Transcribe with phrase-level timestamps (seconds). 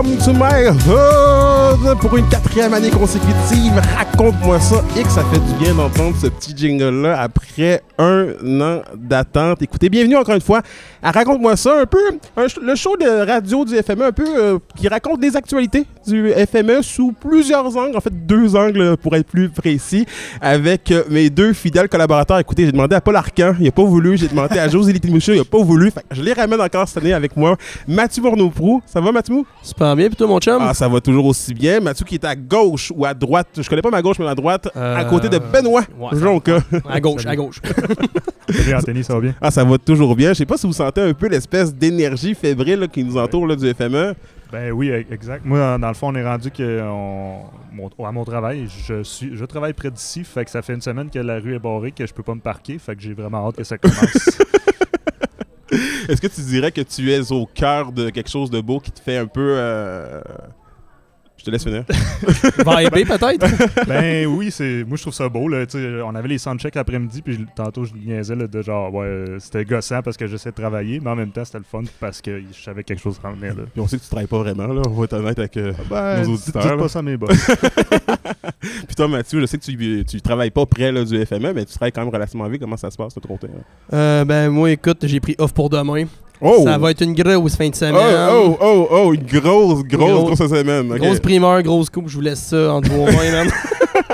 [0.00, 1.47] welcome to my hood
[2.00, 3.80] pour une quatrième année consécutive.
[3.96, 8.82] Raconte-moi ça et que ça fait du bien d'entendre ce petit jingle-là après un an
[8.96, 9.62] d'attente.
[9.62, 10.62] Écoutez, bienvenue encore une fois
[11.02, 11.98] à Raconte-moi ça, un peu
[12.36, 16.32] un le show de radio du FME, un peu euh, qui raconte des actualités du
[16.32, 20.04] FME sous plusieurs angles, en fait deux angles pour être plus précis,
[20.40, 22.40] avec euh, mes deux fidèles collaborateurs.
[22.40, 25.34] Écoutez, j'ai demandé à Paul Arcan, il a pas voulu, j'ai demandé à José Litimoucha,
[25.34, 25.90] il a pas voulu.
[25.92, 27.56] Fait je les ramène encore cette année avec moi.
[27.86, 29.44] Mathieu Bourneau-Prou, ça va Mathieu?
[29.62, 30.58] Super bien, plutôt mon chum?
[30.60, 31.67] Ah, ça va toujours aussi bien.
[31.80, 34.34] Mathieu qui est à gauche ou à droite, je connais pas ma gauche, mais à
[34.34, 36.58] droite, à Euh, côté de Benoît ouais, Jonca.
[36.88, 37.60] à gauche, à gauche.
[38.50, 39.34] Salut Anthony, ça va bien?
[39.40, 40.30] Ah, ça va toujours bien.
[40.30, 43.46] Je sais pas si vous sentez un peu l'espèce d'énergie fébrile là, qui nous entoure
[43.46, 44.14] là, du FME.
[44.50, 45.44] Ben oui, e- exact.
[45.44, 49.36] Moi, dans- le fond, on est rendu que on- mon- à mon travail, je suis,
[49.36, 51.92] je travaille près d'ici, fait que ça fait une semaine que la rue est barrée,
[51.92, 53.98] que je peux pas me parquer, fait que j'ai vraiment hâte que ça commence.
[56.08, 58.90] Est-ce que tu dirais que tu es au cœur de quelque chose de beau qui
[58.90, 59.52] te fait un peu.
[59.56, 60.22] euh,
[61.48, 61.84] te laisse finir.
[62.58, 63.86] Vibé peut-être?
[63.86, 65.48] ben oui, c'est, moi je trouve ça beau.
[65.48, 68.92] Là, tu sais, on avait les soundchecks l'après-midi, puis tantôt je niaisais là, de genre,
[68.94, 71.64] ouais, euh, c'était gossant parce que j'essaie de travailler, mais en même temps c'était le
[71.64, 73.48] fun parce que je savais que quelque chose s'en venait.
[73.48, 73.62] Là.
[73.72, 74.82] Puis on sait que tu travailles pas vraiment, là.
[74.86, 76.62] On va être honnête avec euh, Ben, nos auditeurs.
[76.62, 76.76] dites là.
[76.76, 77.30] pas ça à mes boss.
[78.60, 81.64] Puis toi, Mathieu, je sais que tu, tu travailles pas près là, du FME, mais
[81.64, 82.60] tu travailles quand même relativement vite.
[82.60, 83.48] Comment ça se passe de ton côté?
[83.92, 86.04] Euh, ben moi écoute, j'ai pris off pour demain.
[86.40, 86.60] Oh!
[86.64, 87.94] Ça va être une grosse fin de semaine.
[88.30, 90.88] Oh, oh, oh, oh, une grosse, grosse, Grosse- grosse semaine.
[90.96, 93.48] Grosse primeur, grosse coupe, je vous laisse ça entre vos mains, man.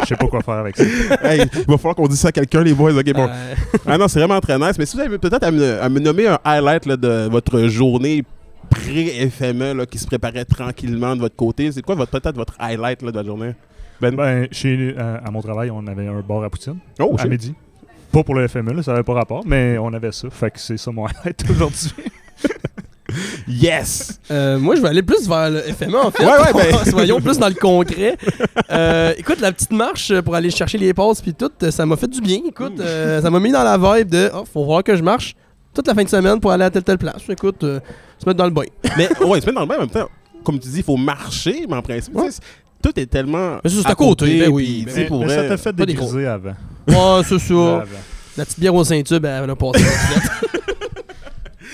[0.02, 0.84] Je sais pas quoi faire avec ça.
[1.22, 2.92] Hey, il va falloir qu'on dise ça à quelqu'un, les boys.
[2.98, 3.28] Ok, bon.
[3.28, 3.54] Euh,
[3.86, 4.78] Ah non, c'est vraiment très nice.
[4.78, 7.60] Mais si vous avez peut-être à me, à me nommer un highlight là, de votre
[7.68, 8.24] journée
[8.70, 13.02] pré-FME là, qui se préparait tranquillement de votre côté, c'est quoi votre- peut-être votre highlight
[13.02, 13.52] là, de la journée?
[14.00, 16.78] Ben, Ben, chez, à, à mon travail, on avait un bar à poutine.
[17.00, 17.30] oh, à shit.
[17.30, 17.54] midi.
[18.12, 20.28] Pas pour le FME, là, ça avait pas rapport, mais on avait ça.
[20.30, 21.90] Fait que c'est ça mon highlight aujourd'hui.
[23.46, 24.18] Yes!
[24.30, 26.24] euh, moi, je vais aller plus vers le FME, en fait.
[26.24, 28.16] Ouais, ouais, ben- Soyons plus dans le concret.
[28.70, 32.08] Euh, écoute, la petite marche pour aller chercher les passes puis tout, ça m'a fait
[32.08, 32.40] du bien.
[32.48, 35.36] Écoute, euh, ça m'a mis dans la vibe de oh, faut voir que je marche
[35.74, 37.22] toute la fin de semaine pour aller à telle telle place.
[37.28, 37.78] Écoute, euh,
[38.18, 38.64] se mettre dans le bain.
[38.96, 40.08] mais ouais, se mettre dans le bain en même temps.
[40.42, 42.30] Comme tu dis, il faut marcher, mais en principe, Ouais.
[42.90, 43.58] Tout est tellement.
[43.64, 45.86] Mais c'est à côté, ben oui, puis, ben pour mais vrai- ça t'a fait pas
[45.86, 46.54] des dégriser avant.
[46.88, 47.84] Ouais, c'est ça.
[48.36, 49.84] La petite bière au Saint-Tube, elle a passé.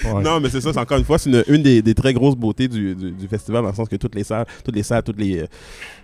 [0.02, 0.22] Ouais.
[0.22, 2.34] Non, mais c'est ça, c'est encore une fois, c'est une, une des, des très grosses
[2.34, 5.02] beautés du, du- du festival, dans le sens que toutes les salles, toutes les salles,
[5.02, 5.44] toutes les.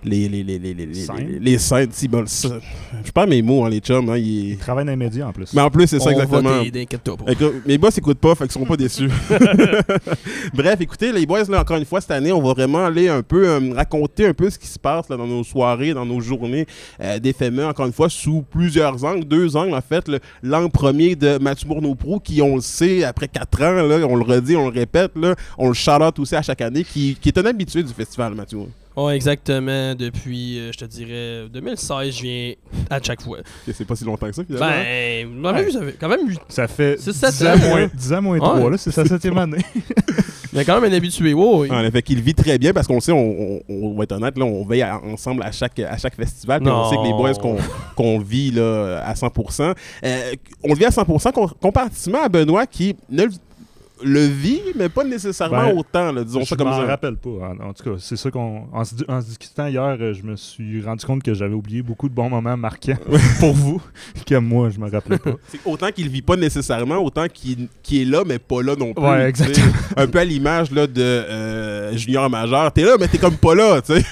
[0.07, 1.39] Les, les, les, les, les, les, Scènes.
[1.41, 2.61] les- scènes, si, bon, ça-
[3.05, 4.09] je perds mes mots, hein, les chums.
[4.09, 5.53] Hein, ils- Il travaille dans les médias en plus.
[5.53, 6.63] Mais en plus, c'est ça exactement.
[7.67, 9.11] mes boss écoutent pas, fait qu'ils seront pas déçus.
[10.55, 13.23] Bref, écoutez, les boys, là, encore une fois, cette année, on va vraiment aller un
[13.23, 16.21] peu euh, raconter un peu ce qui se passe là, dans nos soirées, dans nos
[16.21, 16.67] journées
[17.01, 17.19] euh,
[17.69, 20.07] encore une fois, sous plusieurs angles, deux angles, en fait.
[20.09, 24.17] le- L'angle premier de Mathieu Bourneau-Prou, qui, on le sait, après quatre ans, là, on
[24.17, 27.29] le redit, on le répète, là, on le shout aussi à chaque année, qui, qui
[27.31, 28.59] est un habitué du festival, Mathieu.
[28.97, 29.95] Ouais, exactement.
[29.95, 32.53] Depuis, euh, je te dirais, 2016, je viens
[32.89, 33.39] à chaque fois.
[33.69, 34.65] Et C'est pas si longtemps que ça, finalement.
[34.67, 35.53] hein?
[35.53, 37.91] Ben, fait quand même, Ça fait C'est 10 sept ans, moins, ouais.
[37.95, 38.59] 10 ans moins Ouais.
[38.59, 39.59] 3, là, c'est sa septième année.
[40.53, 41.35] il y a quand même un habitué.
[41.35, 41.71] Ouais, ouais.
[41.71, 43.19] En effet, qu'il vit très bien parce qu'on sait, on,
[43.59, 46.61] on- on va être honnête, là, on veille à- ensemble à chaque, à chaque festival.
[46.63, 47.57] Puis on sait que les boys qu'on
[47.97, 49.75] qu'on vit là, à 100%.
[50.05, 50.33] euh,
[50.65, 53.25] on le vit à 100% com- comparativement à Benoît qui ne
[54.05, 56.85] le- vit, mais pas nécessairement Ben, autant, là, disons je ça comme m'en ça.
[56.87, 57.31] rappelle pas.
[57.31, 58.65] En, en tout cas, c'est ça qu'on.
[58.73, 62.09] En, se, en se discutant hier, je me suis rendu compte que j'avais oublié beaucoup
[62.09, 62.99] de bons moments marquants
[63.41, 63.81] pour vous
[64.27, 65.31] que moi, je me rappelais pas.
[65.49, 69.05] C'est autant qu'il vit pas nécessairement, autant qu'il est là, mais pas là non plus.
[69.05, 69.67] Ouais, exactement.
[69.97, 72.73] Un peu à l'image là, de euh, Junior Majeur.
[72.73, 74.05] T'es là, mais t'es comme pas là, tu sais.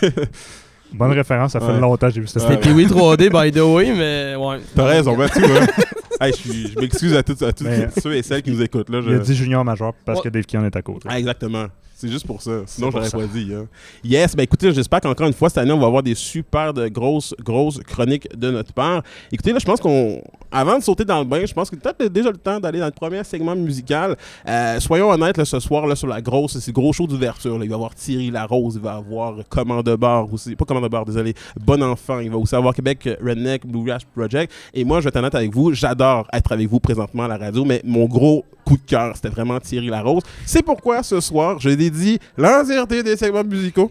[0.92, 1.80] Bonne référence, ça fait Ouais.
[1.80, 2.40] longtemps que j'ai vu Ouais.
[2.40, 4.60] C'était Pee-Wee 3D, by the way, mais ouais.
[4.76, 5.42] T'as raison, Mathieu.
[5.44, 5.66] hein.
[6.20, 8.62] Hey, je suis- je m'excuse à tous à tous Mais- ceux et celles qui nous
[8.62, 8.88] écoutent.
[8.88, 11.08] Là, Il a je- dit junior major parce que Dave Kian est à côté.
[11.10, 11.66] Ah, exactement.
[11.96, 12.50] C'est juste pour ça.
[12.66, 13.52] Sinon, j'aurais pas dit.
[13.54, 13.66] hein.
[14.02, 16.88] Yes, ben écoutez, j'espère qu'encore une fois, cette année, on va avoir des super de
[16.88, 19.02] grosses, grosses chroniques de notre part.
[19.30, 20.20] Écoutez, là, je pense qu'on.
[20.50, 22.86] Avant de sauter dans le bain, je pense que peut-être déjà le temps d'aller dans
[22.86, 24.16] le premier segment musical.
[24.46, 27.54] Euh, soyons honnêtes, là, ce soir, là, sur la grosse, c'est le gros show d'ouverture.
[27.54, 30.54] Il va y avoir Thierry Larose, il va y avoir Commande Bar aussi.
[30.54, 31.34] Pas Commande Bar, désolé.
[31.60, 32.20] Bon Enfant.
[32.20, 34.52] Il va aussi avoir Québec Redneck Blue Rash Project.
[34.72, 37.36] Et moi, je vais être honnête avec vous, j'adore être avec vous présentement à la
[37.36, 40.22] radio, mais mon gros coup de cœur, c'était vraiment Thierry Larose.
[40.46, 43.90] C'est pourquoi ce soir, je dédie l'entièreté des segments musicaux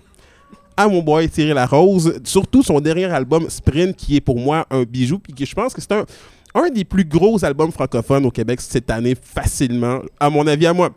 [0.76, 4.84] à mon boy Thierry Larose, surtout son dernier album Sprint, qui est pour moi un
[4.84, 6.04] bijou, puis que je pense que c'est un,
[6.56, 10.00] un des plus gros albums francophones au Québec cette année, facilement.
[10.20, 10.90] À mon avis, à moi.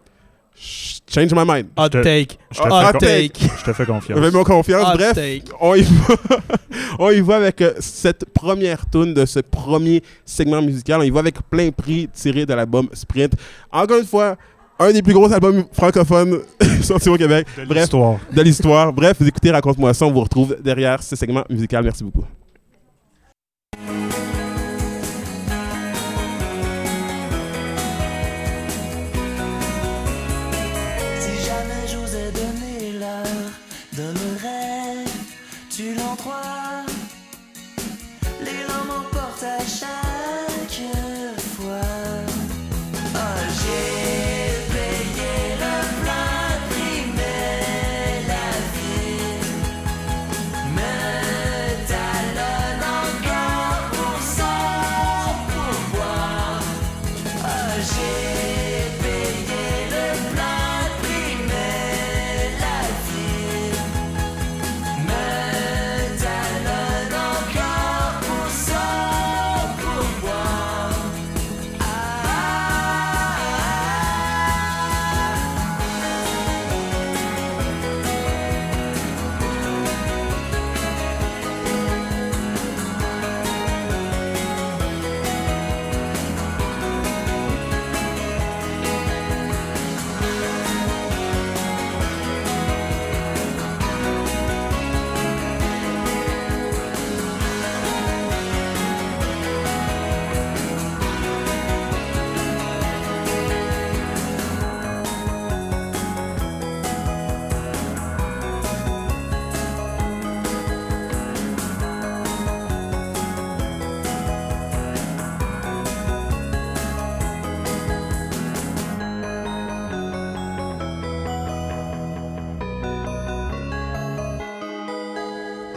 [0.58, 1.66] Ch- Change my mind.
[1.76, 2.38] Hot take.
[2.50, 3.32] Je te, Hot fais, con- take.
[3.58, 4.18] je te fais confiance.
[4.18, 4.88] Fais-moi confiance.
[4.88, 5.42] Hot Bref, take.
[5.60, 6.14] on y va,
[6.98, 11.00] on y va avec euh, cette première tune de ce premier segment musical.
[11.00, 13.34] On y va avec plein prix tiré de l'album Sprint.
[13.70, 14.36] Encore une fois,
[14.78, 16.40] un des plus gros albums francophones
[16.82, 17.46] sortis au Québec.
[17.56, 18.18] De Bref, l'histoire.
[18.32, 18.92] de l'histoire.
[18.92, 20.06] Bref, vous écoutez Raconte-moi ça.
[20.06, 21.82] On vous retrouve derrière ce segment musical.
[21.84, 22.24] Merci beaucoup.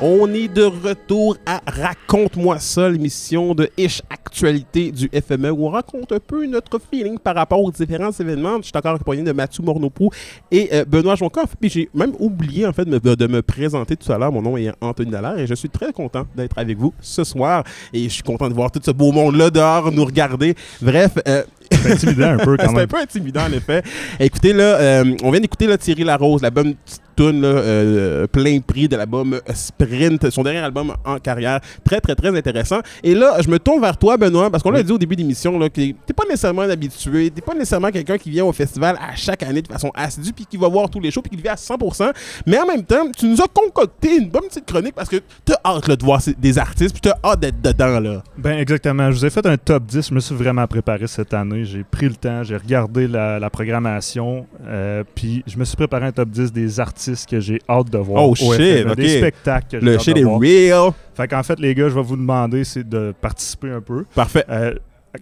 [0.02, 5.70] On est de retour à Raconte-moi ça, l'émission de Ish Actualité du FME, où on
[5.72, 8.58] raconte un peu notre feeling par rapport aux différents événements.
[8.60, 10.10] Je suis encore accompagné de Mathieu Morneau-Prou
[10.52, 11.54] et euh, Benoît Joncoff.
[11.60, 14.32] Puis j'ai même oublié en fait de me, de me présenter tout à l'heure.
[14.32, 17.66] Mon nom est Anthony Dallaire et je suis très content d'être avec vous ce soir.
[17.92, 20.56] Et je suis content de voir tout ce beau monde-là dehors nous regarder.
[20.82, 22.88] Bref, euh, C'est intimidant un peu quand c'est un même.
[22.88, 23.84] peu intimidant, en effet.
[24.20, 28.96] Écoutez, là, euh, on vient d'écouter Thierry Larose, la bonne petite euh, plein prix de
[28.96, 31.60] l'album Sprint, son dernier album en carrière.
[31.84, 32.80] Très, très, très intéressant.
[33.04, 34.86] Et là, je me tourne vers toi, Benoît, parce qu'on l'a Oui.
[34.86, 38.18] dit au début d'émission, là, que t'es pas nécessairement un habitué, t'es pas nécessairement quelqu'un
[38.18, 41.00] qui vient au festival à chaque année de façon assidue, puis qui va voir tous
[41.02, 42.12] les shows, puis qui le vit à 100%.
[42.46, 45.56] Mais en même temps, tu nous as concocté une bonne petite chronique parce que t'as
[45.66, 48.24] hâte là, de voir des artistes, puis t'as hâte d'être dedans, là.
[48.38, 49.12] Ben exactement.
[49.12, 50.08] Je vous ai fait un top 10.
[50.10, 51.59] Je me suis vraiment préparé cette année.
[51.66, 56.08] J'ai pris le temps, j'ai regardé la, la programmation, euh, puis je me suis préparé
[56.08, 58.28] un top 10 des artistes que j'ai hâte de voir.
[58.28, 58.58] Oh, shit.
[58.96, 60.40] Des spectacles que Le hâte shit de est voir.
[60.40, 60.92] real.
[61.16, 64.06] Fait qu'en fait, les gars, je vais vous demander c'est de participer un peu.
[64.16, 64.46] Parfait.
[64.50, 64.74] Euh,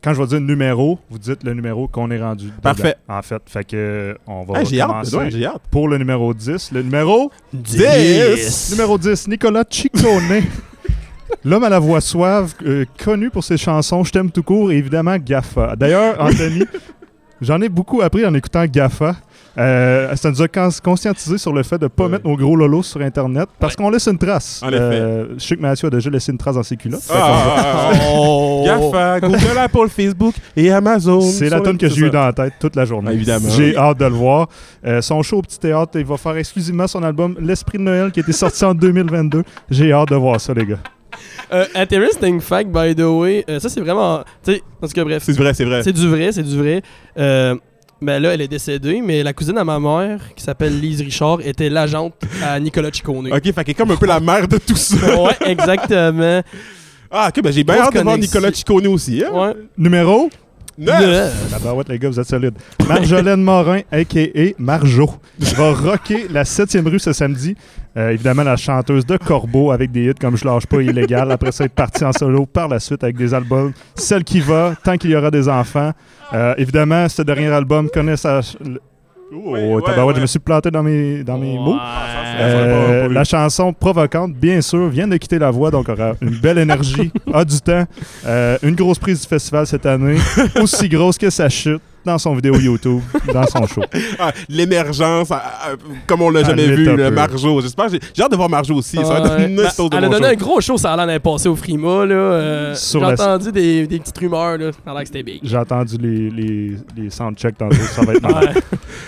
[0.04, 2.46] quand je vais dire numéro, vous dites le numéro qu'on est rendu.
[2.48, 2.96] dedans, Parfait.
[3.08, 5.62] En fait, fait que on va Hey, j'ai hâte, commencer j'ai hâte.
[5.72, 6.72] pour le numéro 10.
[6.74, 8.72] Le numéro 10.
[8.72, 10.42] Numéro 10, Nicolas Ciccone.
[11.44, 14.78] L'homme à la voix suave, euh, connu pour ses chansons Je t'aime tout court et
[14.78, 15.76] évidemment Gaffa.
[15.76, 16.64] D'ailleurs, Anthony,
[17.42, 19.16] j'en ai beaucoup appris en écoutant Gaffa.
[19.60, 22.10] Euh, ça nous a cons- conscientisé sur le fait de ne pas Ouais.
[22.12, 24.62] mettre nos gros lolos sur Internet parce qu'on laisse une trace.
[24.64, 24.78] En effet.
[24.80, 27.02] Euh, je sais que Mathieu a déjà laissé une trace dans ses culottes.
[27.02, 28.64] Fait qu'on va- Ah, Oh.
[28.68, 31.22] GAFA, Google, Apple, Facebook et Amazon.
[31.22, 32.10] C'est la tonne que j'ai eue ça.
[32.12, 33.10] dans la tête toute la journée.
[33.10, 33.50] Ah, évidemment.
[33.50, 34.48] J'ai hâte de le voir.
[34.86, 38.12] Euh, son show au Petit Théâtre, il va faire exclusivement son album L'Esprit de Noël
[38.12, 39.44] qui était sorti en 2022.
[39.72, 40.78] J'ai hâte de voir ça, les gars.
[41.54, 43.46] Euh, interesting fact, by the way.
[43.50, 44.24] euh, ça, c'est vraiment.
[44.44, 45.24] Tu sais, en tout cas, bref.
[45.26, 45.84] C'est vrai, c'est vrai.
[45.84, 46.82] C'est du vrai, c'est du vrai.
[47.18, 47.56] Euh,
[48.02, 51.40] ben là, elle est décédée, mais la cousine à ma mère, qui s'appelle Lise Richard,
[51.44, 53.32] était l'agente à Nicolas Ciccone.
[53.32, 54.96] Ok, fait qu'elle est comme un peu la mère de tout ça.
[55.22, 56.42] ouais, exactement.
[57.10, 58.40] Ah, ok, ben j'ai bien Grosse hâte de voir connexion.
[58.40, 59.24] Nicolas Ciccone aussi.
[59.26, 59.32] Hein?
[59.34, 59.54] Ouais.
[59.78, 60.30] Numéro?
[60.78, 61.02] Neuf.
[61.02, 61.52] Neuf.
[61.52, 62.54] La barouette, les gars, vous êtes solides.
[62.88, 64.52] Marjolaine Morin, a.k.a.
[64.60, 65.10] Marjo,
[65.40, 67.56] va rocker la 7e rue ce samedi.
[67.98, 71.32] Euh, évidemment, la chanteuse de Corbeau avec des hits comme Je lâche pas illégal.
[71.32, 73.74] Après ça, être partie en solo par la suite avec des albums.
[73.96, 75.92] Celle qui va, tant qu'il y aura des enfants.
[76.34, 78.42] Euh, évidemment, ce dernier album connaît sa.
[79.34, 80.14] Oh, Ouais, ouais, ouais.
[80.16, 81.78] je me suis planté dans mes, dans mes mots.
[82.40, 86.60] Euh, la chanson provocante, bien sûr, vient de quitter la voix, donc aura une belle
[86.60, 87.84] énergie, a du temps.
[88.26, 90.18] Euh, une grosse prise du festival cette année,
[90.62, 93.02] aussi grosse que sa chute dans son vidéo YouTube,
[93.34, 93.82] dans son show.
[94.20, 95.44] Ah, L'émergence, ah,
[96.08, 97.12] comme on l'a Ah, jamais vu, le.
[97.12, 97.62] Marjo.
[97.62, 98.96] J'espère, j'ai j'ai hâte de voir Marjo aussi.
[98.98, 99.46] Ça va être Ouais.
[99.50, 100.32] une Ben, elle a donné show.
[100.32, 102.06] un gros show, ça a l'air d'être passé au Frima.
[102.06, 102.16] là.
[102.16, 104.72] Euh, J'ai la- entendu des, des petites rumeurs, là.
[104.72, 105.40] Ça a l'air que c'était big.
[105.44, 108.62] J'ai entendu les, les, les soundchecks tantôt, ça va être malade.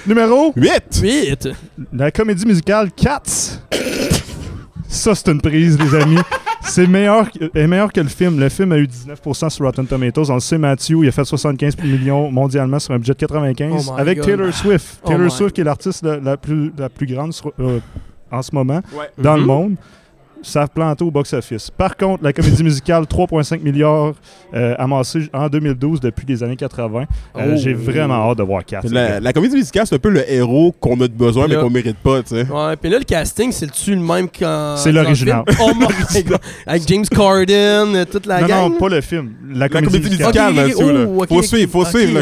[0.05, 0.71] Numéro, 8.
[1.01, 1.49] 8.
[1.93, 3.59] la comédie musicale Cats.
[4.89, 6.17] Ça, c'est une prise, les amis.
[6.61, 8.37] C'est meilleur, que- est meilleur que le film.
[8.39, 10.29] Le film a eu 19% sur Rotten Tomatoes.
[10.29, 13.87] On le sait, Matthew, il a fait 75 millions mondialement sur un budget de 95
[13.89, 14.25] Oh avec God.
[14.27, 14.99] Taylor Swift.
[15.03, 17.79] Oh Taylor Swift qui est l'artiste la, la plus, la plus grande sur- euh,
[18.29, 19.09] en ce moment Ouais.
[19.17, 19.47] dans le Mhm.
[19.47, 19.75] monde.
[20.41, 21.69] Ça a planté au box-office.
[21.71, 24.13] Par contre, la comédie musicale, 3,5 milliards
[24.53, 27.01] euh, amassés en 2012 depuis les années 80.
[27.01, 27.05] Euh,
[27.35, 27.57] Oh.
[27.57, 28.89] J'ai vraiment hâte de voir 4.
[28.91, 31.69] La, la comédie musicale, c'est un peu le héros qu'on a de besoin, mais qu'on
[31.69, 32.47] mérite pas, tu sais.
[32.47, 34.75] Ouais, puis là, le casting, c'est-tu le même qu'en.
[34.77, 35.43] C'est l'original.
[35.61, 36.39] Oh my god.
[36.65, 38.71] Avec James Corden, euh, toute la non, gang?
[38.71, 39.33] non, pas le film.
[39.51, 40.53] La La comédie, musicale.
[40.53, 40.53] musicale.
[40.53, 41.05] Mathieu, là.
[41.09, 42.19] oh, ok, Faut suivre, faut suivre,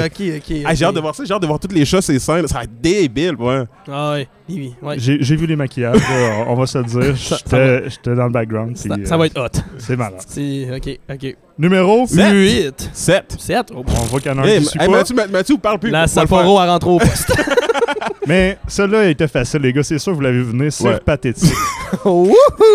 [0.65, 2.47] Ah, j'ai hâte de voir ça, j'ai hâte de voir toutes les chats, ces scènes.
[2.47, 3.63] Ça va être débile, ouais.
[3.91, 4.95] Ah ouais, oui, oui, ouais.
[4.97, 7.15] J'ai vu les maquillages, là, on va se le dire.
[7.15, 8.77] J'étais dans le background.
[8.77, 9.61] Ça, puis, ça euh, va être hot.
[9.77, 10.17] C'est marrant.
[10.25, 10.67] C'est.
[10.75, 11.35] Ok, ok.
[11.59, 12.33] Numéro Sept.
[12.33, 12.89] 8.
[12.93, 13.35] 7.
[13.39, 13.71] 7.
[13.75, 14.91] Oh, On voit qu'il y en a un Hey, qui suit hey, pas.
[14.97, 15.89] Mathieu, Ma- Mathieu, parle plus.
[15.89, 16.07] La.
[16.07, 17.33] Sapporo a rentré au poste.
[18.27, 19.83] Mais celui-là était facile, les gars.
[19.83, 20.71] C'est sûr que vous l'avez vu venir.
[20.71, 20.99] C'est Ouais.
[20.99, 21.53] pathétique.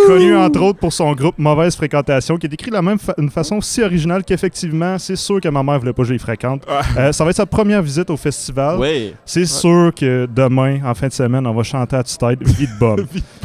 [0.07, 3.15] Connu entre autres pour son groupe Mauvaise Fréquentation, qui est écrit de la même fa-
[3.19, 6.19] une façon si originale qu'effectivement, c'est sûr que ma mère voulait pas que je les
[6.19, 6.62] fréquente.
[6.69, 6.81] Ah.
[6.99, 8.79] Euh, ça va être sa première visite au festival.
[8.79, 9.15] Ouais.
[9.25, 12.39] C'est sûr que demain, en fin de semaine, on va chanter à tue-tête.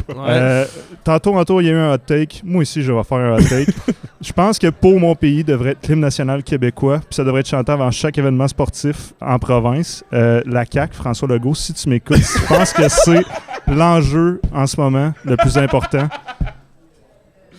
[0.08, 0.14] Ouais.
[0.26, 0.64] Euh,
[1.04, 2.40] tantôt, tantôt, il y a eu un hot take.
[2.42, 3.70] Moi aussi, je vais faire un hot take.
[4.22, 7.48] je pense que pour mon pays devrait être l'hymne national québécois, puis ça devrait être
[7.50, 10.02] chanté avant chaque événement sportif en province.
[10.14, 13.22] Euh, la CAQ, François Legault, si tu m'écoutes, je pense que c'est
[13.66, 16.08] l'enjeu en ce moment le plus important.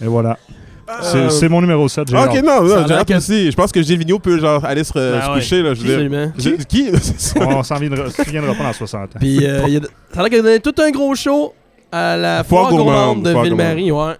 [0.02, 0.38] Et voilà.
[1.04, 2.08] C'est Euh, c'est mon numéro 7.
[2.10, 3.52] j'ai Ah, ok, non, non, j'ai hâte aussi.
[3.52, 5.34] Je pense que Gilles Vigneault peut genre aller se, Ben se ouais.
[5.36, 5.74] coucher, là.
[5.76, 5.96] Je veux dire.
[6.00, 6.32] Absolument.
[6.36, 6.90] Je- Qui?
[7.40, 9.20] On s'en viendra, se souviendra pas dans 60 ans.
[9.20, 9.82] Puis, euh, il y a-
[10.14, 11.54] ça a l'air qu'il a donné tout un gros show
[11.92, 14.14] à la Foire foire gourmande de Ville-Marie, ouais.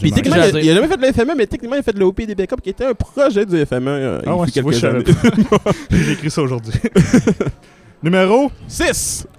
[0.00, 1.82] Puis J'ai Techniquement, il, a, il a jamais fait de l'FME, mais techniquement, il a
[1.84, 4.48] fait de l'OP des backups qui était un projet du FME euh, Ah ouais, il
[4.48, 5.04] y tu a quelques années.
[5.92, 6.72] J'ai écrit ça aujourd'hui.
[8.04, 9.26] Numéro 6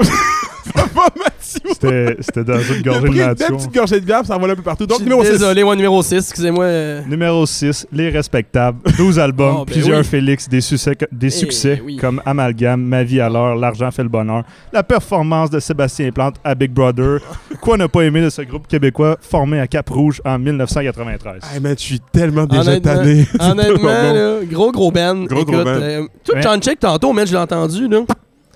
[0.76, 2.16] Ça va, Mathieu?
[2.20, 3.56] C'était dans une gorgée de pris une nature.
[3.58, 4.88] petite gorgée de bière, ça va un peu partout.
[4.88, 5.30] Donc, numéro 6.
[5.34, 6.64] Désolé, ouais, numéro 6, excusez-moi.
[6.66, 8.80] euh, Numéro 6, Les Respectables.
[8.98, 10.04] 12 albums, Oh, ben plusieurs oui.
[10.04, 11.98] Félix, des succès, des Eh succès oui.
[11.98, 14.44] comme Amalgame, Ma vie à l'heure, L'argent fait le bonheur.
[14.74, 17.20] La performance de Sébastien Plante à Big Brother.
[17.62, 21.42] Quoi ne pas aimer de ce groupe québécois formé à Cap-Rouge en 1993.
[21.54, 23.28] Hey, man, je suis tellement déjà Honnêtement- tanné.
[23.40, 25.26] Honnêtement, là, gros gros band.
[25.26, 25.80] Gros, gros Écoute, band.
[25.80, 26.34] euh, tout.
[26.42, 28.00] John Check tantôt, mais je l'ai entendu, là.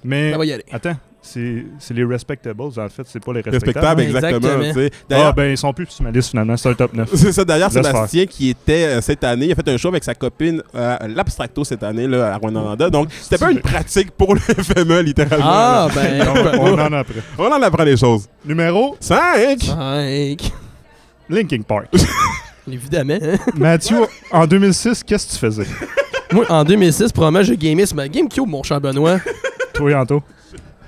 [0.03, 0.65] Mais Ça va y aller.
[0.71, 4.01] attends, c'est les Respectables en fait, c'est pas les Respectables.
[4.01, 4.89] Respectable, exactement.
[4.91, 7.09] Ah D'ailleurs, ben ils sont plus sur ma liste finalement, c'est un top 9.
[7.13, 10.03] C'est ça, d'ailleurs, Sébastien qui était euh, cette année, il a fait un show avec
[10.03, 12.89] sa copine euh, l'Abstracto cette année là, à Rwanda.
[12.89, 15.45] Donc, c'était pas une pratique pour le FME, littéralement.
[15.45, 16.27] Ah, on, ben.
[16.59, 17.21] on en a après.
[17.37, 18.27] On en apprend les choses.
[18.45, 20.51] Numéro 5 Cinq.
[21.29, 21.87] Linking Park.
[22.71, 23.17] Évidemment.
[23.21, 23.37] hein.
[23.55, 23.97] Mathieu,
[24.31, 25.65] en 2006, qu'est-ce que tu faisais?
[26.31, 29.19] Moi, en 2006, probablement, je gamais sur ma GameCube, mon cher Benoît.
[29.79, 30.21] Toi, Anto?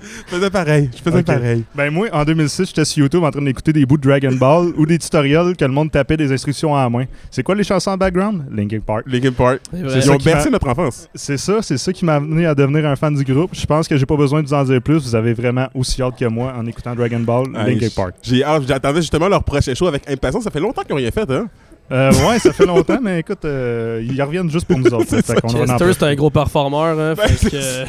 [0.04, 0.90] Je faisais pareil.
[0.98, 1.64] Je faisais pareil.
[1.76, 4.74] Ben moi, en 2006, j'étais sur YouTube en train d'écouter des bouts de Dragon Ball
[4.76, 7.06] ou des tutoriels que le monde tapait des instructions à la main.
[7.30, 8.46] C'est quoi les chansons en background?
[8.52, 9.04] Linkin Park.
[9.06, 9.60] Linkin Park.
[9.72, 11.08] Ils ont bercé notre enfance.
[11.14, 13.52] C'est ça, c'est ça qui m'a amené à devenir un fan du groupe.
[13.54, 15.04] Je pense que j'ai pas besoin de vous en dire plus.
[15.04, 18.16] Vous avez vraiment aussi hâte que moi en écoutant Dragon Ball, Linkin Park.
[18.24, 18.64] J'ai hâte.
[18.68, 20.44] J'attendais justement leur prochain show avec impatience.
[20.44, 21.48] Ça fait longtemps qu'ils n'ont rien fait, hein?
[21.92, 25.08] Euh, ouais, ça fait longtemps, mais écoute, euh, ils reviennent juste pour nous autres.
[25.10, 25.66] C'est profiter.
[25.94, 26.98] c'est un gros performeur.
[26.98, 27.86] Hein, Ben, fait que.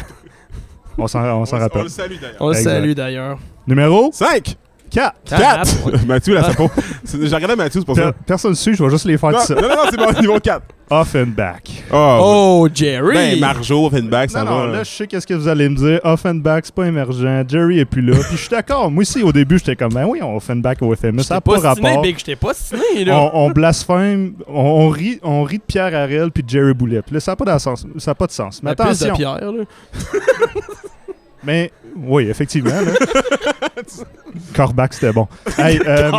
[0.99, 1.83] On s'en on s'en On rappelle.
[1.83, 2.37] le salue d'ailleurs.
[2.41, 3.39] on le salue d'ailleurs.
[3.67, 4.57] Numéro 5
[4.93, 5.15] 4.
[5.27, 5.93] 4 ouais.
[6.07, 6.67] Mathieu, là, ça pas.
[7.05, 8.13] C'est- J'ai regardé Mathieu, c'est pour ça.
[8.27, 9.55] Personne ne suit, je vais juste les faire Non, tout ça.
[9.55, 10.63] non, non, c'est bon, niveau 4.
[10.91, 11.71] Off and back.
[11.91, 13.15] Oh, Oh, Jerry!
[13.15, 14.67] Ben, Marjo, Offenbach, ça Non, va.
[14.67, 14.83] non, là.
[14.85, 16.01] je sais qu'est-ce que vous allez me dire.
[16.05, 17.45] Offenbach, c'est pas émergent.
[17.49, 18.15] Jerry est plus là.
[18.15, 18.91] Puis je suis d'accord.
[18.91, 21.23] Moi aussi, au début, j'étais comme, ben oui, on Offenbach au FME.
[21.23, 22.03] Ça n'a pas rapport.
[22.03, 22.53] Big, j'étais pas
[23.07, 23.19] là.
[23.33, 27.01] On, on blasphème, on, on rit, on rit de Pierre Harel puis de Jerry Boulet.
[27.01, 28.63] Puis là, ça n'a pas, de sens- ça a pas de sens.
[28.63, 29.65] Mais de pierre, là.
[31.45, 32.71] Mais oui, effectivement.
[32.71, 32.93] Là.
[34.55, 35.29] Corbach, c'était bon.
[35.59, 36.11] Hey, euh,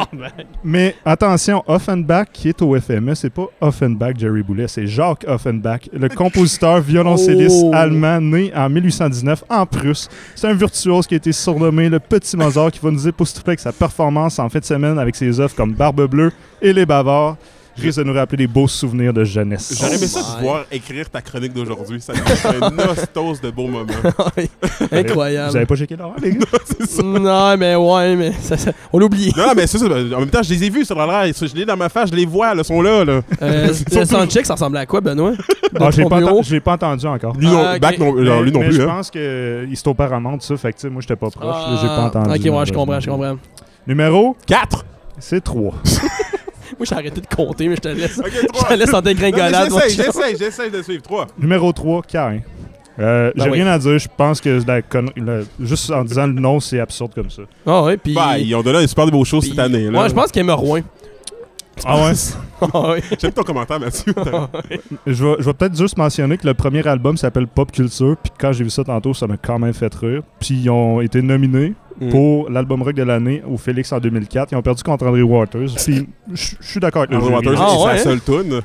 [0.64, 5.90] mais attention, Offenbach qui est au FME, c'est pas Offenbach Jerry Boulet, c'est Jacques Offenbach,
[5.92, 7.72] le compositeur violoncelliste Oh.
[7.74, 10.10] allemand né en 1819 en Prusse.
[10.36, 13.60] C'est un virtuose qui a été surnommé le Petit Mozart qui va nous époustoufler avec
[13.60, 17.38] sa performance en fin de semaine avec ses œuvres comme Barbe Bleue et Les Bavards.
[17.76, 19.76] Risque de nous rappeler des beaux souvenirs de jeunesse.
[19.80, 20.42] J'aurais aimé Oh ça de my.
[20.48, 22.00] voir écrire ta chronique d'aujourd'hui.
[22.02, 23.86] Ça nous fait une nostose de beaux moments.
[24.04, 25.66] Vous avez Incroyable.
[25.66, 26.46] pas checké l'horaire, les gars?
[27.04, 29.34] Non, mais ouais, mais ça, ça- on l'oublie.
[29.36, 29.86] Non, non, mais c'est ça.
[29.86, 31.26] En même temps, je les ai vus sur l'horaire.
[31.34, 33.04] Je les ai dans ma face, je les vois, là, ils sont là.
[33.04, 33.22] là.
[33.42, 35.34] Euh, le soundcheck, ça ressemblait à quoi, Benoît?
[35.80, 37.36] Ah, j'ai ton pas, enten- j'ai pas entendu encore.
[37.36, 37.80] Lui, non, Ah, ok.
[37.82, 38.76] Bach non, Mais, non, lui non mais plus.
[38.76, 38.88] je hein.
[38.88, 40.56] pense qu'il se au paramount, ça.
[40.58, 41.44] Fait que, tu sais, moi, j'étais pas proche.
[41.46, 42.30] là, j'ai pas Ah, entendu.
[42.30, 43.38] Ok, ouais, je comprends, je comprends.
[43.88, 44.86] Numéro, 4
[45.20, 45.74] c'est 3.
[46.80, 48.20] Moi, j'ai arrêté de compter, mais je te laisse.
[48.26, 48.70] Je 3.
[48.70, 49.70] te laisse en dégringolade.
[49.72, 51.02] J'essaie, j'essaie, j'essaie de suivre.
[51.04, 51.28] 3.
[51.40, 52.40] Numéro 3, Cain.
[53.00, 53.62] Euh, Ben j'ai oui.
[53.62, 53.98] rien à dire.
[53.98, 57.42] Je pense que la connerie- la- juste en disant le nom, c'est absurde comme ça.
[57.66, 58.14] Ah ouais, puis...
[58.14, 59.90] Bah, ils ont donné un super beau show puis- cette année.
[59.90, 60.02] Là.
[60.04, 60.82] Ouais, je pense qu'il est Rouen.
[61.86, 62.12] Ah ouais?
[62.74, 62.94] Ah.
[63.20, 64.14] J'aime ton commentaire, Mathieu.
[65.06, 68.32] Je vais, je vais peut-être juste mentionner que le premier album s'appelle Pop Culture, puis
[68.40, 70.22] quand j'ai vu ça tantôt, ça m'a quand même fait rire.
[70.40, 72.10] Puis ils ont été nominés Mm.
[72.10, 74.52] pour l'album rock de l'année au Félix en 2004.
[74.52, 75.70] Ils ont perdu contre André Waters.
[75.86, 77.48] Puis je suis d'accord avec le Andrew jury.
[77.48, 78.62] Waters, Ah, c'est ouais, sa seule tune.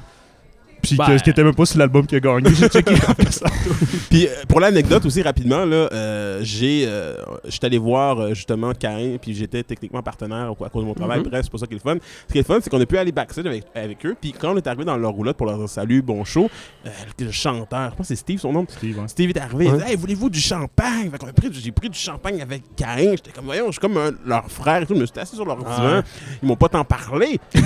[0.82, 1.06] Puis Ben.
[1.06, 2.50] que- ce qui était même pas sur l'album qui a gagné.
[2.54, 2.94] J'ai checké.
[4.10, 7.14] Puis euh, pour l'anecdote aussi rapidement là, euh, j'ai euh,
[7.48, 11.18] j'étais allé voir justement Karin puis j'étais techniquement partenaire à cause de mon travail.
[11.20, 11.28] Mhm.
[11.28, 11.98] Bref, c'est pour ça qui est le fun.
[12.28, 14.16] Ce qui est le fun, c'est qu'on a pu aller backstage avec, avec eux.
[14.20, 16.48] Puis quand on est arrivé dans leur roulotte pour leur dire salut, bon show,
[16.86, 18.66] euh, le chanteur, je pense que c'est Steve son nom.
[18.68, 19.08] Steve, hein.
[19.08, 21.10] Steve est arrivé, il dit Hey, voulez-vous du champagne?
[21.10, 23.10] Fait qu'on a pris du- J'ai pris du champagne avec Karin.
[23.12, 24.94] J'étais comme, voyons, je suis comme un- leur frère et tout.
[24.94, 26.02] Je me suis assis sur leur divan.
[26.42, 27.38] Ils m'ont pas tant parlé.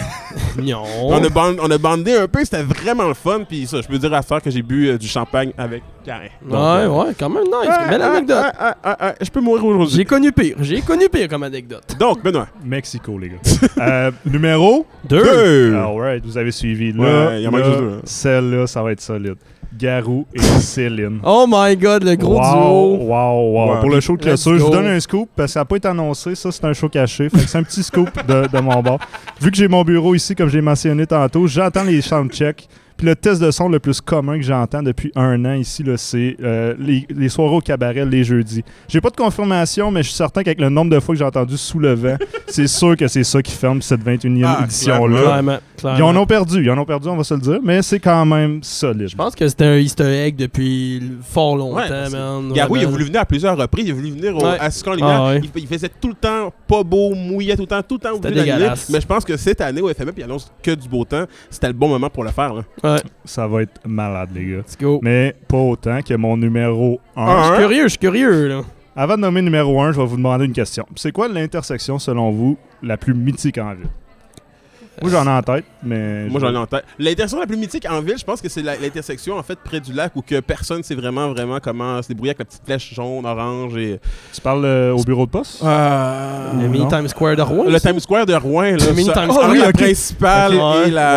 [0.59, 0.83] Non.
[1.03, 3.43] On, a band- on a bandé un peu, c'était vraiment le fun.
[3.49, 6.27] Puis ça, je peux dire à ça que j'ai bu euh, du champagne avec Karin.
[6.45, 7.89] Donc, Ouais, euh, ouais, quand même, nice.
[7.89, 8.37] Belle anecdote.
[8.41, 9.97] ah, ah, ah, ah, je peux mourir aujourd'hui.
[9.97, 10.57] J'ai connu pire.
[10.61, 11.85] J'ai connu pire comme anecdote.
[11.99, 12.49] Donc, Benoît.
[12.65, 13.37] Mexico, les gars.
[13.79, 15.23] Euh, numéro Deux.
[15.23, 15.75] Deux.
[15.77, 16.93] Alright, vous avez suivi.
[16.93, 18.01] Là, Ouais, il y en là, hein.
[18.05, 19.37] Celle-là, ça va être solide.
[19.79, 21.21] Garou et Céline.
[21.25, 23.07] Oh my god, le gros wow, duo.
[23.07, 23.73] Wow, wow.
[23.75, 23.81] Ouais.
[23.81, 25.77] Pour le show de clôture, je vous donne un scoop parce que ça n'a pas
[25.77, 26.35] été annoncé.
[26.35, 27.31] Ça, c'est un show caché.
[27.31, 28.99] Fait que c'est un petit scoop de, de mon bord.
[29.41, 32.69] Vu que j'ai mon bureau ici, comme j'ai mentionné tantôt, j'entends les soundchecks.
[33.03, 35.97] Puis le test de son le plus commun que j'entends depuis un an ici, là,
[35.97, 38.63] c'est euh, les, les soirées au cabaret les jeudis.
[38.87, 41.25] J'ai pas de confirmation, mais je suis certain qu'avec le nombre de fois que j'ai
[41.25, 42.15] entendu sous le vent,
[42.47, 45.21] c'est sûr que c'est ça qui ferme cette 21e Ah, édition-là.
[45.21, 45.59] Clairement,
[45.99, 47.99] Ils en ont perdu, ils en ont perdu, on va se le dire, mais c'est
[47.99, 49.09] quand même solide.
[49.09, 52.53] Je pense que c'était un easter egg depuis fort longtemps, Ouais, man.
[52.53, 53.89] Garou, il a voulu venir à plusieurs reprises.
[53.89, 54.59] Il a voulu venir au Ouais.
[54.61, 55.09] Ascan Lumière.
[55.23, 55.41] Ah ouais.
[55.43, 58.15] il, il faisait tout le temps pas beau, mouillait tout le temps, tout le temps
[58.15, 58.91] C'était dégueulasse.
[58.91, 61.25] Mais je pense que cette année au FME, puis il annonce que du beau temps,
[61.51, 62.55] c'était le bon moment pour le faire.
[62.55, 62.63] là.
[62.95, 64.57] Ouais, Ça va être malade, les gars.
[64.59, 65.01] let's go.
[65.03, 67.25] Mais pas autant que mon numéro 1.
[67.27, 68.61] Ah, Je suis curieux, je suis curieux, là.
[68.95, 70.87] Avant de nommer numéro 1, je vais vous demander une question.
[70.97, 73.87] C'est quoi l'intersection, selon vous, la plus mythique en ville?
[75.01, 76.27] Moi, j'en ai en tête, mais...
[76.29, 76.85] Moi, j'en ai en tête.
[76.99, 79.93] L'intersection la plus mythique en ville, je pense que c'est l'intersection en fait près du
[79.93, 83.25] lac où que personne sait vraiment vraiment comment se débrouiller avec la petite flèche jaune,
[83.25, 83.99] orange et.
[84.33, 85.63] Tu parles euh, au bureau de poste?
[85.63, 86.87] Le mini.
[86.89, 87.65] Times Square de Rouen.
[87.69, 87.91] Le ça?
[87.91, 88.87] Times Square de Rouen, là.
[88.87, 89.51] Le mini ça- Times Ah Square.
[89.51, 89.73] oui, Ah, la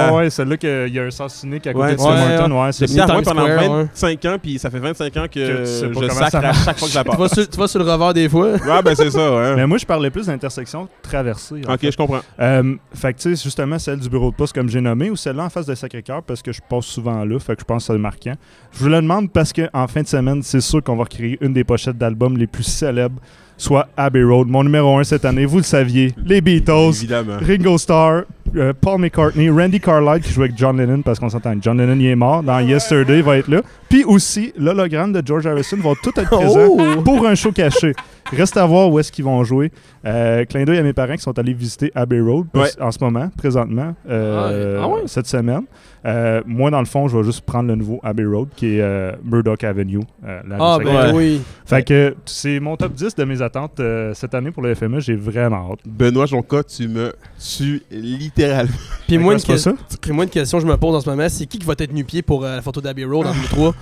[0.08, 0.12] et.
[0.12, 2.52] Ouais, ouais, celle-là qu'il y a un sens unique à côté Ouais, de ouais, Tim.
[2.52, 3.88] Ouais, J'ai c'est Times Rouen pendant Square, ouais.
[3.94, 6.88] 25 ans, puis ça fait 25 ans que, Que je sacre ça à chaque fois
[6.88, 7.20] que je la Tu passe.
[7.20, 8.52] vas, sur, tu vas sur le revers des fois.
[8.54, 9.56] Ouais, ben c'est ça, ouais.
[9.56, 11.62] Mais moi, je parlais plus d'intersection traversée.
[11.68, 12.22] Ok, je comprends.
[12.40, 15.16] Euh, fait que, tu sais, justement, celle du bureau de poste, comme j'ai nommé, ou
[15.16, 17.88] celle-là en face de Sacré-Cœur, parce que je passe souvent là, fait que je pense
[17.88, 18.36] que c'est marquant.
[18.72, 21.54] Je vous le demande parce qu'en fin de semaine, c'est sûr qu'on va recréer une
[21.54, 23.20] des pochettes d'albums les plus célèbres,
[23.58, 24.48] soit Abbey Road.
[24.48, 27.38] Mon numéro 1 cette année, vous le saviez, les Beatles, Évidemment.
[27.42, 28.24] Ringo Starr,
[28.56, 31.98] euh, Paul McCartney, Randy Carlyle qui joue avec John Lennon, parce qu'on s'entend, John Lennon,
[32.00, 32.44] il est mort.
[32.44, 33.62] Dans Yesterday, il va être là.
[33.90, 37.02] Puis aussi, l'hologramme de George Harrison va tout être présent Oh!
[37.04, 37.94] pour un show caché.
[38.32, 39.72] Reste à voir où est-ce qu'ils vont jouer.
[40.06, 42.48] Euh, clin d'œil à mes parents qui sont allés visiter Abbey Road
[42.82, 45.02] en ce moment, présentement, euh, Ah ouais?
[45.06, 45.64] cette semaine.
[46.06, 48.82] Euh, moi, dans le fond, je vais juste prendre le nouveau Abbey Road qui est
[48.82, 50.02] euh, Murdoch Avenue.
[50.26, 51.42] euh, Ah, ben oui.
[51.66, 55.00] Fait que c'est mon top 10 de mes attentes euh, cette année pour le FME.
[55.00, 55.80] J'ai vraiment hâte.
[55.86, 58.72] Benoît Jonca, tu me tues littéralement.
[59.08, 61.28] Puis moi, une que- puis moi, une question que je me pose en ce moment,
[61.28, 63.74] c'est qui qui va être nu-pied pour euh, la photo d'Abbey Road en 2003?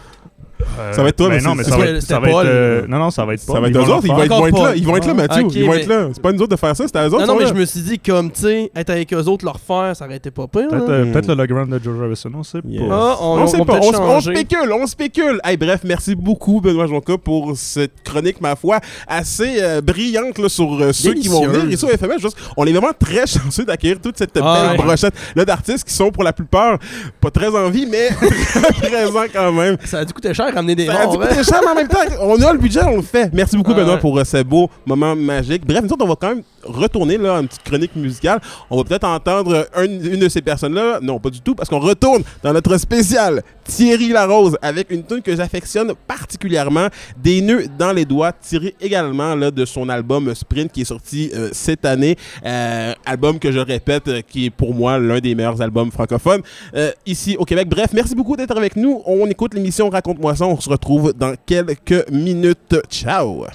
[0.80, 2.28] Euh, Ça va être toi, ben mais non, mais ça va être, c'était ça va
[2.28, 2.46] être, Paul?
[2.48, 3.54] euh, non, non, ça va être pas.
[3.54, 4.76] Ça va être eux autres, ils vont, être- ils Encore vont être là.
[4.76, 5.44] Ils vont être là, Mathieu.
[5.54, 6.08] Ils vont mais- être là.
[6.14, 7.26] C'est pas nous autres de faire ça, c'est à eux autres.
[7.26, 9.96] Non, mais je me suis dit, comme, tu sais, être avec eux autres, leur faire,
[9.96, 10.68] ça aurait été pas pire.
[10.70, 12.68] Peut-être euh, peut-être l'hologramme de George Harrison, on sait pas.
[12.92, 15.40] Ah, on, On, on sait pas, on, spécule, on spécule.
[15.44, 20.50] Hey, bref, merci beaucoup Benoît Jonca pour cette chronique, ma foi, assez euh, brillante là,
[20.50, 21.72] sur euh, ceux qui vont venir.
[21.72, 25.14] Et au FMS, juste, on est vraiment très chanceux d'accueillir toute cette Ah, belle brochette
[25.36, 26.78] là, d'artistes qui sont pour la plupart
[27.22, 29.78] pas très en vie, mais très présents quand même.
[29.86, 32.54] Ça a dû coûter cher ramener des morts, cher, mais en même temps, on a
[32.54, 33.30] le budget, on le fait.
[33.34, 35.66] Merci beaucoup, Benoît, pour euh, ce beau moment magique.
[35.66, 38.40] Bref, nous autres, on va quand même retourner là, une petite chronique musicale.
[38.70, 41.00] On va peut-être entendre un- une de ces personnes-là.
[41.02, 45.22] Non, pas du tout, parce qu'on retourne dans notre spécial Thierry Larose avec une tune
[45.22, 46.88] que j'affectionne particulièrement,
[47.22, 51.32] Des nœuds dans les doigts, tiré également là, de son album Sprint qui est sorti
[51.34, 52.16] euh, cette année.
[52.46, 56.42] Euh, album que je répète, euh, qui est pour moi l'un des meilleurs albums francophones
[56.76, 57.68] euh, ici au Québec.
[57.70, 59.02] Bref, merci beaucoup d'être avec nous.
[59.06, 60.46] On écoute l'émission Raconte-moi ça.
[60.46, 62.76] On se retrouve dans quelques minutes.
[62.90, 63.46] Ciao!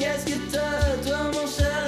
[0.00, 1.79] Qu'est-ce que t'as, toi mon cher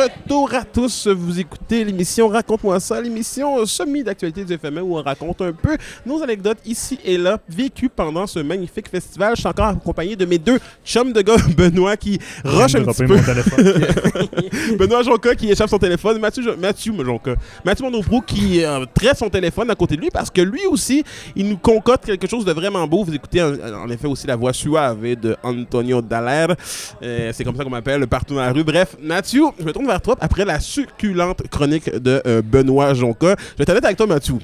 [0.00, 1.08] bon retour à tous.
[1.08, 5.76] Vous écoutez l'émission Raconte-moi ça, l'émission semi d'actualité du FME où on raconte un peu
[6.06, 9.34] nos anecdotes ici et là vécues pendant ce magnifique festival.
[9.34, 13.02] Je suis encore accompagné de mes deux chums de gars, Benoît qui rush un petit
[13.04, 13.16] peu.
[14.76, 19.18] Benoît Jonca qui échappe son téléphone, Mathieu, Jo- Mathieu Jonca, Mathieu Monofrou qui euh, traite
[19.18, 21.02] son téléphone à côté de lui parce que lui aussi,
[21.34, 23.02] il nous concocte quelque chose de vraiment beau.
[23.02, 23.52] Vous écoutez en,
[23.84, 26.54] en effet aussi la voix suave de Antonio Dallaire.
[27.02, 28.62] Euh, c'est comme ça qu'on m'appelle partout dans la rue.
[28.62, 33.34] Bref, Mathieu, je me tourne vers toi après la succulente chronique de euh, Benoît Jonca.
[33.52, 34.36] Je vais t'arrêter avec toi, Mathieu.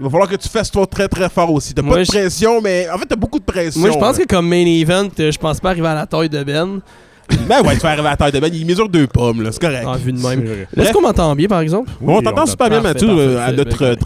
[0.00, 1.74] Il va falloir que tu fasses toi très très fort aussi.
[1.74, 3.80] T'as pas de pression, mais en fait, t'as beaucoup de pression.
[3.80, 4.24] Moi, je pense là.
[4.24, 6.80] que comme main event, euh, je pense pas arriver à la taille de Ben.
[7.48, 8.50] Ben ouais, tu vas arriver à la taille de Ben.
[8.52, 9.50] Il mesure deux pommes, là.
[9.52, 9.86] C'est correct.
[9.86, 10.44] En vue de même.
[10.76, 11.90] est-ce qu'on m'entend bien, par exemple?
[12.04, 13.96] on t'entend super bien, Mathieu, euh, à notre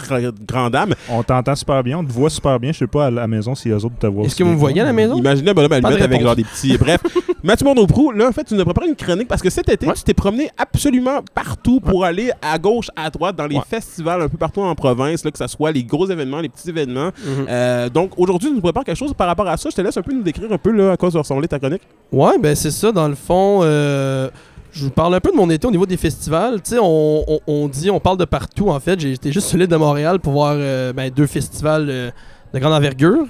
[0.47, 0.95] grande dame.
[1.11, 2.73] On t'entend super bien, on te voit super bien.
[2.73, 4.55] Je sais pas à la maison si eux autres te voient Est-ce que vous me
[4.55, 4.61] bien.
[4.61, 5.17] voyez à la maison?
[5.17, 6.77] Imaginez un bonhomme allumette avec genre des petits.
[6.79, 7.01] Bref,
[7.43, 9.87] Mathieu Mondoprou, là, en fait, tu nous as préparé une chronique parce que cet été,
[9.87, 9.95] Ouais.
[9.95, 13.63] tu t'es promené absolument partout pour aller à gauche, à droite, dans les Ouais.
[13.69, 16.69] festivals un peu partout en province, là, que ce soit les gros événements, les petits
[16.71, 17.11] événements.
[17.25, 17.47] Mhm.
[17.49, 19.69] Euh, donc, aujourd'hui, tu nous prépares quelque chose par rapport à ça.
[19.71, 21.59] Je te laisse un peu nous décrire un peu là, à quoi va ressembler ta
[21.59, 21.83] chronique.
[22.11, 23.61] Ouais, ben c'est ça, dans le fond.
[23.63, 24.29] euh,
[24.73, 26.61] je vous parle un peu de mon été au niveau des festivals.
[26.63, 28.99] Tu sais, on, on- on dit, on parle de partout, en fait.
[28.99, 32.11] J'ai été juste sur l'île de Montréal pour voir euh, ben, deux festivals euh,
[32.53, 33.25] de grande envergure,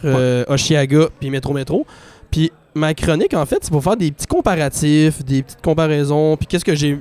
[0.48, 1.86] Oshiaga puis Métro Métro.
[2.30, 6.46] Puis ma chronique, en fait, c'est pour faire des petits comparatifs, des petites comparaisons, puis
[6.46, 6.98] qu'est-ce que j'ai...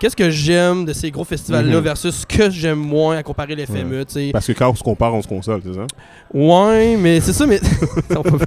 [0.00, 1.84] Qu'est-ce que j'aime de ces gros festivals-là Mhm.
[1.84, 4.30] versus ce que j'aime moins à comparer les FME, tu sais?
[4.32, 5.86] Parce que quand on se compare, on se console, c'est ça?
[6.32, 7.60] Ouais, mais c'est ça, mais...
[8.16, 8.38] On peut-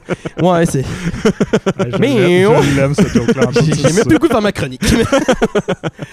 [0.41, 0.79] ouais, c'est...
[0.79, 3.49] Ouais, Mais- je l'aime, ce joke-là.
[3.61, 4.81] J'ai même plus le goût de faire ma chronique.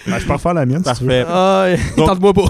[0.06, 1.24] Ben, je peux refaire la mienne si tu veux.
[1.24, 1.26] Parfait.
[1.28, 2.44] Ah, Donc- tente-moi pas.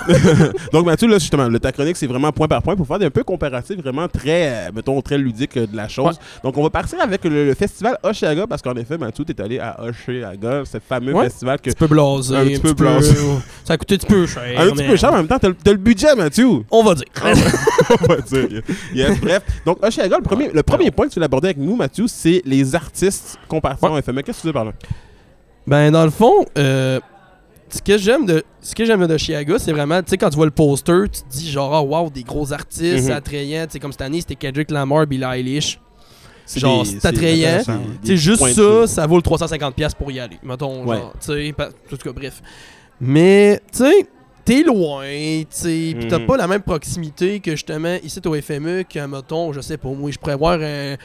[0.73, 3.07] Donc, Mathieu, là, justement, le, ta chronique, c'est vraiment point par point pour faire des
[3.07, 6.19] un peu comparatif, vraiment très, euh, mettons, très ludique euh, de la chose.
[6.45, 9.59] Donc, on va partir avec le, le festival Oshiaga, parce qu'en effet, Mathieu, t'es allé
[9.59, 11.25] à Oshiaga, ce fameux Ouais.
[11.25, 11.71] festival que.
[11.71, 12.37] Un petit peu blasé.
[12.37, 13.15] Un petit peu blasé.
[13.65, 14.43] Ça a coûté un petit peu cher.
[14.61, 16.49] Un petit peu cher, en même temps, t'as le- budget, Mathieu.
[16.71, 17.05] On va dire.
[18.01, 18.63] On va dire.
[18.95, 19.43] Yes, bref.
[19.65, 22.75] Donc, Oshiaga, le premier, le premier point que tu aborder avec nous, Mathieu, c'est les
[22.75, 24.23] artistes compartiment FME.
[24.23, 24.73] Qu'est-ce que tu veux par là?
[25.67, 26.99] ben, dans le fond, euh,
[27.69, 30.37] ce que j'aime de ce que j'aime de Chiaga, c'est vraiment, tu sais, quand tu
[30.37, 33.03] vois le poster, tu te dis genre, oh, wow, des gros artistes, Mhm.
[33.03, 33.67] c'est attrayant.
[33.67, 35.79] Tu sais, comme cette année, c'était Kendrick Lamar, Billie Eilish.
[36.53, 37.59] C'est Genre, c'est attrayant.
[38.09, 40.37] sais, juste ça, de- ça vaut le 350$ pour y aller.
[40.43, 40.97] Mettons, Ouais.
[40.97, 41.53] genre, tu sais,
[41.97, 42.43] tout cas, bref.
[43.01, 44.07] Mais, tu sais,
[44.45, 45.05] t'es loin,
[45.43, 46.27] tu sais, pis t'as Mhm.
[46.27, 50.11] pas la même proximité que justement ici au FME qu'un, mettons, je sais pas, moi,
[50.11, 50.97] je pourrais voir un.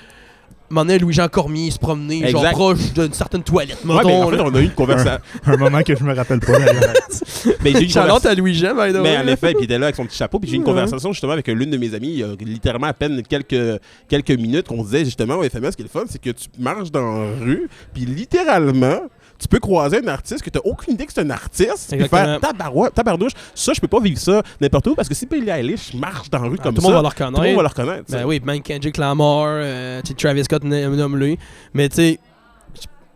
[0.70, 2.54] Mon Louis-Jean Cormier se promener, genre Exact.
[2.56, 4.08] proche d'une certaine toilette, Ouais, mettons.
[4.08, 4.44] mais en fait, là.
[4.48, 5.20] on a eu une conversation.
[5.46, 6.94] Un moment que je me rappelle pas d'ailleurs.
[7.64, 9.32] mais j'ai eu une Charlotte conversation- à Louis-Jean, by the Mais way, en là.
[9.34, 10.40] effet, puis il était là avec son petit chapeau.
[10.40, 10.70] Puis j'ai eu une Ouais.
[10.72, 14.32] conversation justement avec l'une de mes amies, il y a littéralement à peine quelques, quelques
[14.32, 16.92] minutes, qu'on disait justement au FMS, ce qui est le fun, c'est que tu marches
[16.92, 19.02] dans la rue, puis littéralement,
[19.38, 22.08] tu peux croiser un artiste que tu n'as aucune idée que c'est un artiste, Exactement.
[22.24, 23.34] faire tabarouette, tabardouche.
[23.54, 26.40] Ça, je peux pas vivre ça n'importe où, parce que si Billie Eilish marche dans
[26.40, 28.04] la rue Ah, comme tout le ça, monde va tout le monde va le reconnaître.
[28.10, 31.36] Ben oui, même Kendrick Lamar, euh, Travis Scott, nomme- nomme-le.
[31.74, 32.20] Mais tu sais,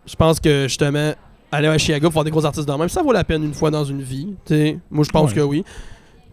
[0.05, 1.13] je- pense que justement,
[1.51, 3.43] aller à Chicago pour voir des gros artistes dans le même, ça vaut la peine
[3.43, 4.35] une fois dans une vie.
[4.45, 4.79] tu sais.
[4.91, 5.35] Moi, je pense Ouais.
[5.37, 5.63] que oui.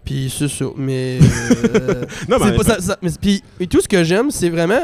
[0.03, 0.65] Puis c'est ça.
[0.75, 1.19] Mais.
[1.75, 4.81] euh, Non, mais pas ça, ça- mais- puis, et tout ce que j'aime, c'est vraiment.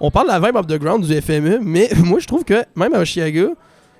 [0.00, 2.98] On parle de la vibe underground du FME, mais moi, je trouve que même à
[3.00, 3.48] Oshiaga,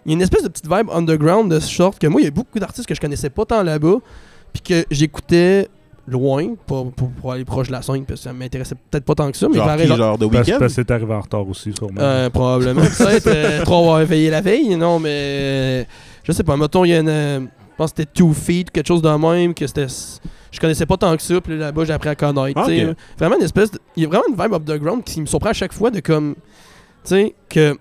[0.06, 2.28] il y a une espèce de petite vibe underground de sorte que moi, il y
[2.28, 3.96] a beaucoup d'artistes que je connaissais pas tant là-bas,
[4.52, 5.68] puis que j'écoutais
[6.08, 9.14] loin, pas pour, pour aller proche de la scène, parce que ça m'intéressait peut-être pas
[9.14, 10.56] tant que ça, mais genre, pareil, qui, genre- genre de week-end?
[10.58, 12.00] parce que arrivé en retard aussi, sûrement.
[12.00, 12.80] euh, probablement.
[12.98, 15.84] Peut-être euh, trop avoir veillé la veille, non, mais euh,
[16.24, 16.56] je sais pas.
[16.56, 17.08] Mettons, il y a une.
[17.08, 19.86] euh, je pense que c'était Two Feet, quelque chose de même, que c'était.
[20.50, 22.60] Je connaissais pas tant que ça, puis là, là-bas, j'ai appris à connaître.
[22.60, 22.86] Ah, tu sais.
[22.86, 22.96] ok.
[23.18, 23.78] Vraiment une espèce de.
[23.96, 26.34] Il y a vraiment une vibe underground qui me surprend à chaque fois de comme.
[26.34, 26.40] Tu
[27.04, 27.76] sais, que.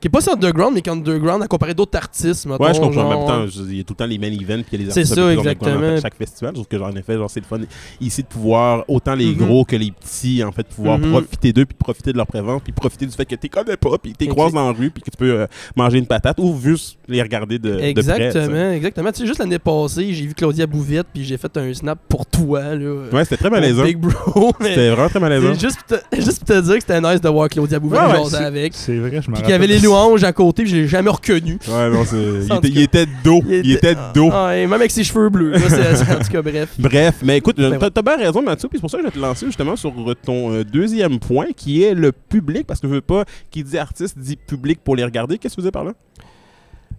[0.00, 2.62] Qui est pas si underground, mais qui est underground à comparer d'autres artistes, mettons.
[2.64, 3.00] Ouais, je comprends.
[3.02, 4.80] En genre, même temps, il y a tout le temps les main events puis il
[4.80, 5.96] y a les C'est artistes ça, plus underground exactement.
[5.96, 6.56] à chaque festival.
[6.56, 7.58] Sauf que, genre, en effet, genre, c'est le fun
[8.00, 9.34] ici de pouvoir, autant les Mhm.
[9.46, 11.10] gros que les petits, en fait, pouvoir Mhm.
[11.10, 13.76] profiter d'eux puis de profiter de leur présence puis profiter du fait que tu connais
[13.76, 16.06] pas puis tu les croises dans la rue puis que tu peux euh, manger une
[16.06, 17.88] patate ou juste les regarder de, de près.
[17.90, 19.10] Exactement, exactement.
[19.10, 22.24] Tu sais, juste l'année passée, j'ai vu Claudia Bouvette, puis j'ai fait un snap pour
[22.24, 23.02] toi, là.
[23.12, 23.82] Ouais, c'était très malaisant.
[23.84, 24.52] Big Bro.
[24.60, 25.54] C'était vraiment très malaisant.
[25.54, 28.00] C'est juste, pour te- juste pour te dire que c'était nice de voir Claudia Bouvette
[28.00, 28.72] Ouais, c'est- avec.
[28.74, 29.58] C'est vrai, je me Puis rappelle.
[29.88, 31.58] Qu'il louanges à côté, puis je l'ai jamais reconnu.
[31.68, 32.16] Ouais, non, c'est...
[32.68, 33.42] il, était, il dos.
[33.48, 34.30] Il était de dos.
[34.32, 35.52] Ah, et même avec ses cheveux bleus.
[35.52, 36.70] là, c'est- c'est- en tout cas, bref.
[36.78, 39.14] Bref, mais écoute, Ben t'as bien raison, Mathieu, puis c'est pour ça que je vais
[39.14, 39.92] te lancer justement sur
[40.24, 43.78] ton euh, deuxième point, qui est le public, parce que je veux pas qui dit
[43.78, 45.38] artiste dit public pour les regarder.
[45.38, 45.92] Qu'est-ce que tu veux dire par là?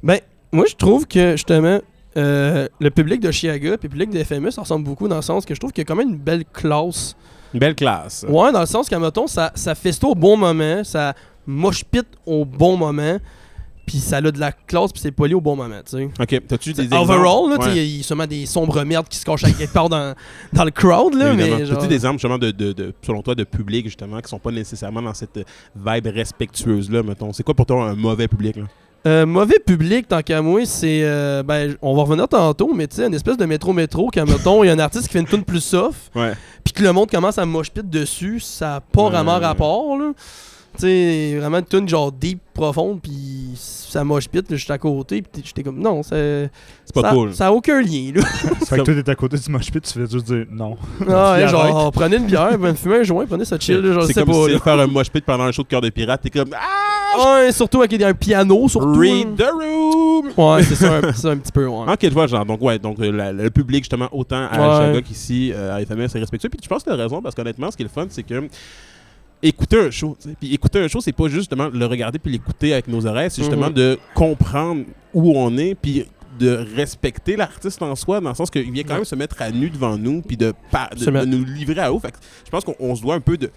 [0.04, 0.19] Ben,
[0.52, 1.80] moi, je trouve que justement,
[2.17, 5.21] euh, le public de Chiaga et le public de FME, ça ressemble beaucoup dans le
[5.21, 7.15] sens que je trouve qu'il y a quand même une belle classe.
[7.54, 8.25] Une belle classe.
[8.30, 11.13] Ouais, dans le sens qu'à mettons, ça, ça festo au bon moment, ça
[11.47, 13.17] moche pit au bon moment.
[13.86, 16.10] puis ça a de la classe, puis c'est poli au bon moment, tu sais.
[16.19, 17.12] Ok, t'as-tu des exemples?
[17.12, 17.75] Overall, Ouais.
[17.75, 20.13] il y a sûrement des sombres merdes qui se cachent à quelque part dans,
[20.54, 21.58] dans le crowd, là, Évidemment.
[21.58, 21.78] mais genre...
[21.78, 24.52] T'as-tu des exemples justement de, de, de- selon toi de public justement qui sont pas
[24.52, 25.39] nécessairement dans cette
[25.75, 27.34] vibe respectueuse là mettons?
[27.34, 28.63] C'est quoi pour toi un mauvais public là?
[29.08, 30.99] Euh, mauvais public, tant qu'à moi, c'est.
[31.04, 34.62] euh, ben, on va revenir tantôt, mais tu sais, une espèce de métro-métro, quand, mettons,
[34.63, 36.12] il y a un artiste qui fait une tune plus soft,
[36.65, 39.10] puis que le monde commence à moche pit dessus, ça n'a pas Ouais.
[39.10, 40.12] vraiment rapport, là.
[40.77, 44.77] Tu sais, vraiment une tune genre deep, profonde, puis ça moche pit, là, j'étais à
[44.77, 46.49] côté, puis j'étais comme, non, c'est.
[46.86, 48.21] c'est pas ça, cool Ça a aucun lien, là.
[48.60, 50.77] Ça fait que toi, t'es à côté du mosh pit, tu fais juste dire non.
[51.10, 54.03] Ah, ouais, genre, prenez une bière, ben, fumez un joint, prenez ça chill, là, genre,
[54.03, 54.60] c'est comme pas, si là.
[54.60, 57.51] faire un mosh pit pendant un show de cœur de pirate t'es comme ah Ouais,
[57.51, 58.93] surtout avec un piano, surtout.
[58.93, 59.36] read hein.
[59.38, 61.91] the room Ouais, c'est ça, un- un petit peu, ouais.
[61.91, 64.86] Ok, je vois, genre, donc, ouais, donc euh, la- le public, justement, autant à Ouais.
[64.86, 66.49] Chaga qu'ici, euh, à FMS, c'est respectueux.
[66.49, 68.23] Puis je pense que tu as raison, parce qu'honnêtement, ce qui est le fun, c'est
[68.23, 68.47] que
[69.41, 72.19] écouter un show, tu sais, puis écouter un show, c'est pas juste justement le regarder
[72.19, 73.73] puis l'écouter avec nos oreilles, c'est justement Mhm.
[73.73, 76.06] de comprendre où on est, puis
[76.39, 79.52] de respecter l'artiste en soi, dans le sens qu'il vient quand même se mettre à
[79.52, 80.54] nu devant nous, puis de,
[80.97, 81.99] de, de nous livrer à haut.
[81.99, 83.49] Fait que je pense qu'on on se doit un peu de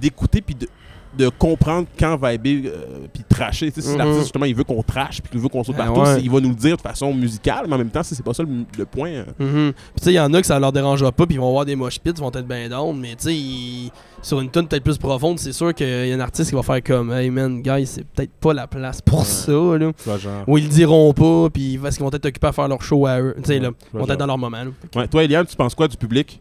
[0.00, 0.68] d'écouter puis de
[1.18, 3.70] de comprendre quand vibrer euh, puis tracher.
[3.76, 3.98] Si Mhm.
[3.98, 6.20] l'artiste, justement, il veut qu'on trache puis qu'il veut qu'on saute Ah partout, ouais.
[6.22, 8.32] il va nous le dire de façon musicale, mais en même temps, c'est c'est pas
[8.34, 9.10] ça le, le point.
[9.10, 9.24] euh.
[9.38, 9.72] Mhm.
[9.72, 11.48] Puis tu sais, il y en a que ça leur dérangera pas, puis ils vont
[11.48, 13.90] avoir des mosh pits, ils vont être bien down, mais tu sais, ils-
[14.22, 16.62] sur une tune peut-être plus profonde, c'est sûr qu'il y a un artiste qui va
[16.62, 19.24] faire comme Hey man, guys, c'est peut-être pas la place pour Ouais.
[19.24, 19.90] ça, là.
[20.18, 22.82] Genre- Ou ils le diront pas, puis parce qu'ils vont être occupés à faire leur
[22.82, 23.34] show à eux.
[23.38, 24.12] Tu sais, là, Ouais, ils vont genre.
[24.12, 24.70] être dans leur moment, là.
[24.94, 26.40] Ouais, toi, Eliane, tu penses quoi du public?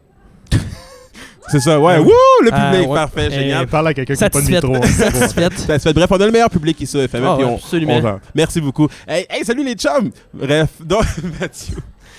[1.52, 1.94] C'est ça, ouais.
[1.98, 2.02] Ah.
[2.02, 2.12] Wouh,
[2.44, 2.96] le Ah, public, ouais.
[2.96, 3.68] parfait, Eh, génial.
[3.68, 4.64] Parle à quelqu'un qui n'a pas de Satisfaite.
[4.70, 4.86] micro.
[4.88, 5.58] Satisfaite.
[5.60, 5.94] Satisfait.
[5.94, 7.94] Bref, on a le meilleur public ici, FMF, Ah puis ouais, on, absolument.
[7.98, 8.20] on vend.
[8.36, 8.88] Merci beaucoup.
[9.08, 10.12] Hey, hey, salut les chums!
[10.34, 11.04] Bref, donc,
[11.40, 11.78] Mathieu,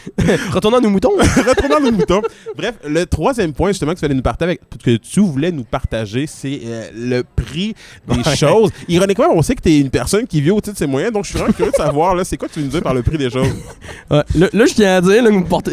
[0.53, 1.13] Retournons à nos moutons.
[1.19, 2.23] Retournons à nos moutons.
[2.57, 5.65] Bref, le troisième point, justement, que tu, voulais nous partager avec, que tu voulais nous
[5.65, 7.75] partager, c'est euh, le prix
[8.09, 8.37] des Ouais.
[8.37, 8.71] choses.
[8.89, 11.25] Ironiquement, on sait que tu es une personne qui vit au-dessus de ses moyens, donc
[11.25, 12.95] je suis vraiment curieux de savoir, là, c'est quoi que tu veux nous dire par
[12.95, 13.49] le prix des choses?
[14.11, 15.71] Ouais, là, là, je tiens à dire, là, que vous portez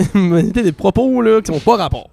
[0.64, 2.08] des propos là, qui sont pas rapport.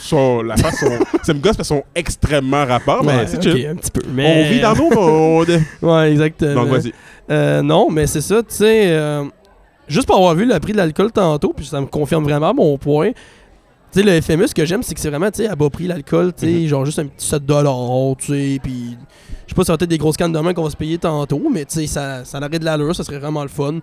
[0.00, 0.86] Sont- la façon,
[1.22, 3.66] ça me gosse parce qu'ils sont extrêmement rapports, mais c'est ok, chill.
[3.66, 4.02] un petit peu.
[4.12, 4.44] Mais...
[4.46, 5.60] On vit dans nos mondes.
[5.80, 6.64] Ouais, exactement.
[6.64, 6.92] Donc, vas-y.
[7.30, 8.86] Euh, non, mais c'est ça, tu sais.
[8.88, 9.24] euh,
[9.92, 12.76] juste pour avoir vu le prix de l'alcool tantôt, puis ça me confirme vraiment mon
[12.78, 13.10] point.
[13.92, 15.68] Tu sais, le FME, ce que j'aime, c'est que c'est vraiment, tu sais, à bas
[15.68, 16.66] prix l'alcool, tu sais, Mhm.
[16.66, 18.96] genre juste un petit 7 tu sais, puis
[19.46, 20.96] je sais pas, ça va être des grosses cannes de main qu'on va se payer
[20.98, 23.74] tantôt, mais tu sais, ça, ça aurait de l'allure, ça serait vraiment le fun.
[23.74, 23.80] Tu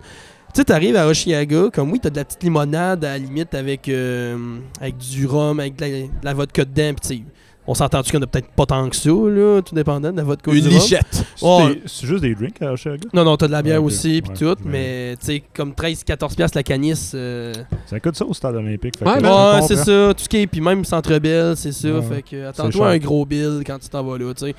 [0.54, 3.88] sais, t'arrives à Oshiaga, comme oui, t'as de la petite limonade à la limite avec,
[3.88, 4.36] euh,
[4.80, 7.22] avec du rhum, avec de la, de la vodka dedans, puis tu sais,
[7.70, 10.54] on s'entend-tu qu'on a peut-être pas tant que ça, là, tout dépendant de vodka ou
[10.54, 11.24] Une lichette.
[11.36, 13.08] C'est- juste des drinks à Oshiaga?
[13.14, 15.72] Non, non, t'as de la bière Ah, aussi, puis Ouais, tout, mais tu sais, comme
[15.72, 17.12] 13-14$ piastres la canisse.
[17.14, 17.52] euh,
[17.86, 18.98] Ça coûte ça au stade olympique.
[18.98, 21.88] fait Ouais, Ouais, c'est ça, tout ce qui est, puis même Centre Bell, c'est ça,
[21.92, 24.54] Ouais, fait que attends-toi un gros bill quand tu t'en vas là, tu sais.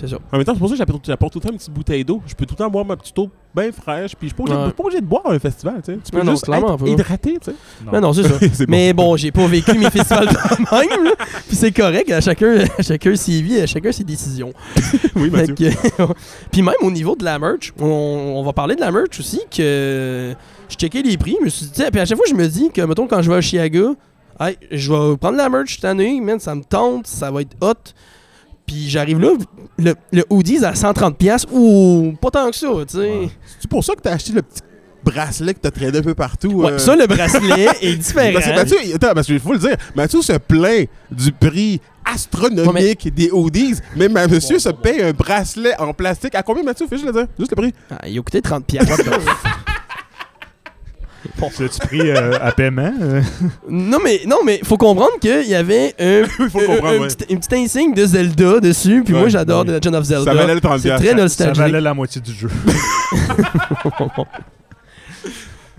[0.00, 0.16] C'est ça.
[0.32, 2.22] En même temps, c'est pour ça que j'apporte tout le temps une petite bouteille d'eau.
[2.26, 4.14] Je peux tout le temps boire ma petite eau bien fraîche.
[4.16, 4.62] Puis je suis pas obligé, Ouais.
[4.64, 5.82] je suis pas obligé de boire à un festival.
[5.84, 5.98] Tu sais.
[6.04, 7.38] Tu peux Non, non, juste clairement être hydraté.
[7.40, 7.56] Tu sais.
[7.84, 7.92] Non.
[7.92, 8.28] Mais non, c'est ça.
[8.38, 8.64] Bon.
[8.68, 10.32] Mais bon, j'ai pas vécu mes festivals de
[10.88, 11.10] même, là.
[11.48, 14.52] Puis c'est correct, à chacun, à chacun ses vies, à chacun ses décisions.
[15.16, 15.54] oui, Mathieu.
[15.54, 16.02] que-
[16.50, 19.40] puis même au niveau de la merch, on, on va parler de la merch aussi,
[19.50, 20.34] que
[20.68, 22.70] je checkais les prix, je me suis dit, puis à chaque fois je me dis
[22.70, 23.90] que, mettons, quand je vais à Chiaga,
[24.40, 27.54] hey, je vais prendre la merch cette année, man, ça me tente, ça va être
[27.60, 27.74] hot.
[28.66, 29.30] Puis j'arrive là,
[29.78, 32.98] le, le hoodies à 130$, piastres, ou pas tant que ça, tu sais.
[32.98, 33.28] Ouais.
[33.60, 34.60] C'est pour ça que t'as acheté le petit
[35.04, 36.48] bracelet que t'as traîné un peu partout.
[36.52, 38.32] Ouais, euh, ça, le bracelet est différent.
[38.34, 41.80] Parce que Mathieu, il- attends, parce qu'il faut le dire, Mathieu se plaint du prix
[42.04, 46.34] astronomique des Oldies, mais ma monsieur se paye un bracelet en plastique.
[46.36, 46.86] À combien, Mathieu?
[46.88, 47.26] Fais juste le dire.
[47.38, 47.74] Juste le prix.
[47.90, 48.62] Ah, il a coûté 30$.
[51.38, 51.56] piastres.
[51.56, 52.92] C'est-tu pris euh, à paiement?
[53.00, 53.20] euh?
[53.68, 57.08] non, mais non, mais faut comprendre qu'il y avait un, faut comprendre, un ouais.
[57.08, 59.02] petit- une petite insigne de Zelda dessus.
[59.04, 59.64] Puis Ouais, moi, j'adore.
[59.64, 60.24] The Legend of Zelda.
[60.32, 61.04] Ça valait le 30 C'est piastres.
[61.04, 61.56] très Ça nostalgique.
[61.62, 62.48] valait la moitié du jeu.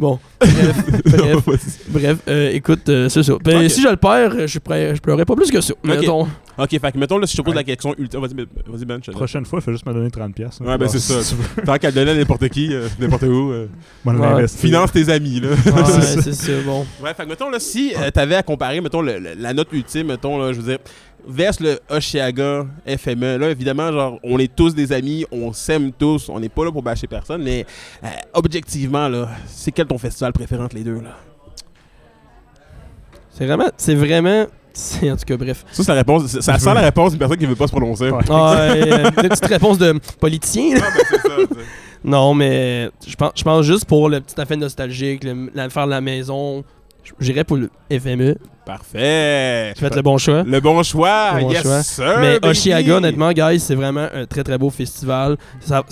[0.04, 1.06] Bon, bref,
[1.46, 3.34] bref, bref euh, écoute, euh, c'est ça.
[3.42, 3.70] Ben, Ok.
[3.72, 5.74] Si je le perds, je, je pleurerai pas plus que ça.
[5.82, 6.28] Mettons.
[6.58, 7.62] Ok, fait que mettons, là, si je te pose Ouais.
[7.62, 8.20] la question ultime.
[8.20, 9.00] Vas-y, ben, Ben.
[9.14, 10.34] Prochaine fois, il faut juste me donner 30$.
[10.34, 10.60] pièces.
[10.60, 11.36] Ouais, ben, c'est ça.
[11.66, 13.68] Tant qu'à le donner à n'importe qui, euh, n'importe où, euh,
[14.06, 14.48] Ouais.
[14.50, 15.50] finance tes amis, là.
[15.52, 16.52] Ouais, C'est ça.
[16.66, 16.86] bon.
[17.02, 19.70] Ouais, fait que mettons là, si euh, t'avais à comparer, mettons, le- le- la note
[19.72, 20.80] ultime, mettons, là, je veux dire,
[21.28, 26.30] vers le Oshiaga FME, là, évidemment, genre, on est tous des amis, on s'aime tous,
[26.30, 27.66] on n'est pas là pour bâcher personne, mais
[28.04, 31.18] euh, objectivement, là, c'est quel ton festival préféré entre les deux, là?
[33.32, 35.66] C'est vraiment, c'est vraiment, c'est en tout cas, bref.
[35.72, 38.10] Ça, c'est la réponse, ça- sent la réponse d'une personne qui veut pas se prononcer.
[38.12, 38.22] Ouais.
[38.30, 40.76] Ah, euh, une petite réponse de politicien.
[40.76, 40.82] là.
[40.84, 41.62] Ah, ben, ça.
[42.04, 45.86] Non, mais je pense, je pense juste pour le petit affaire nostalgique, le, la, faire
[45.86, 46.64] de la maison,
[47.20, 48.36] j'irais pour le FME.
[48.66, 49.74] Parfait.
[49.76, 50.44] Tu fais le bon choix?
[50.44, 51.34] Le bon choix.
[51.36, 51.84] Le bon yes, choix.
[51.84, 52.48] sir, Mais baby.
[52.50, 55.38] Oshiaga, honnêtement, guys, c'est vraiment un très très beau festival.
[55.60, 55.84] Ça,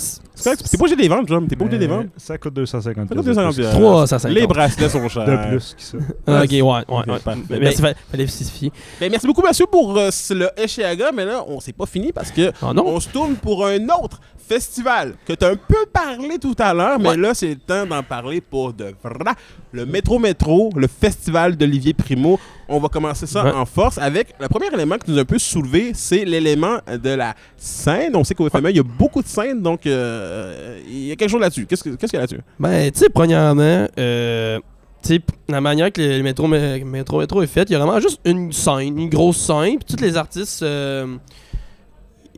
[0.43, 1.45] T'es pas obligé de les vendre, John.
[1.47, 2.07] T'es pas obligé de les vendre.
[2.17, 3.61] Ça coûte 250 Ça coûte pièces de 250 plus.
[3.63, 3.75] pièces.
[3.75, 4.35] 350.
[4.39, 5.25] Les bracelets sont chers.
[5.25, 5.97] De plus que ça.
[6.25, 7.03] Ah, ok, ouais, ouais.
[7.49, 8.71] Mais, Ben- fallait, spécifier.
[8.99, 11.11] Ben, merci beaucoup, monsieur, pour euh, le Oshiaga.
[11.13, 12.85] Mais là, on s'est pas fini parce que Ah non?
[12.87, 16.73] on se tourne pour un autre festival que tu as un peu parlé tout à
[16.73, 17.17] l'heure, mais Ouais.
[17.17, 19.33] là, c'est le temps d'en parler pour de vrai.
[19.73, 22.39] Le Métro Métro, le festival d'Olivier Primo.
[22.73, 23.51] On va commencer ça Ouais.
[23.51, 27.09] en force avec le premier élément qui nous a un peu soulevé, c'est l'élément de
[27.09, 28.15] la scène.
[28.15, 31.15] On sait qu'au FME, il y a beaucoup de scènes, donc euh, il y a
[31.15, 31.65] quelque chose là-dessus.
[31.65, 32.41] Qu'est-ce que- qu'est-ce qu'il y a là-dessus?
[32.59, 34.59] Ben, tu sais, premièrement, euh,
[35.03, 37.75] tu sais, p- la manière que le métro, mé- métro métro est fait, il y
[37.75, 41.17] a vraiment juste une scène, une grosse scène, puis tous les artistes euh,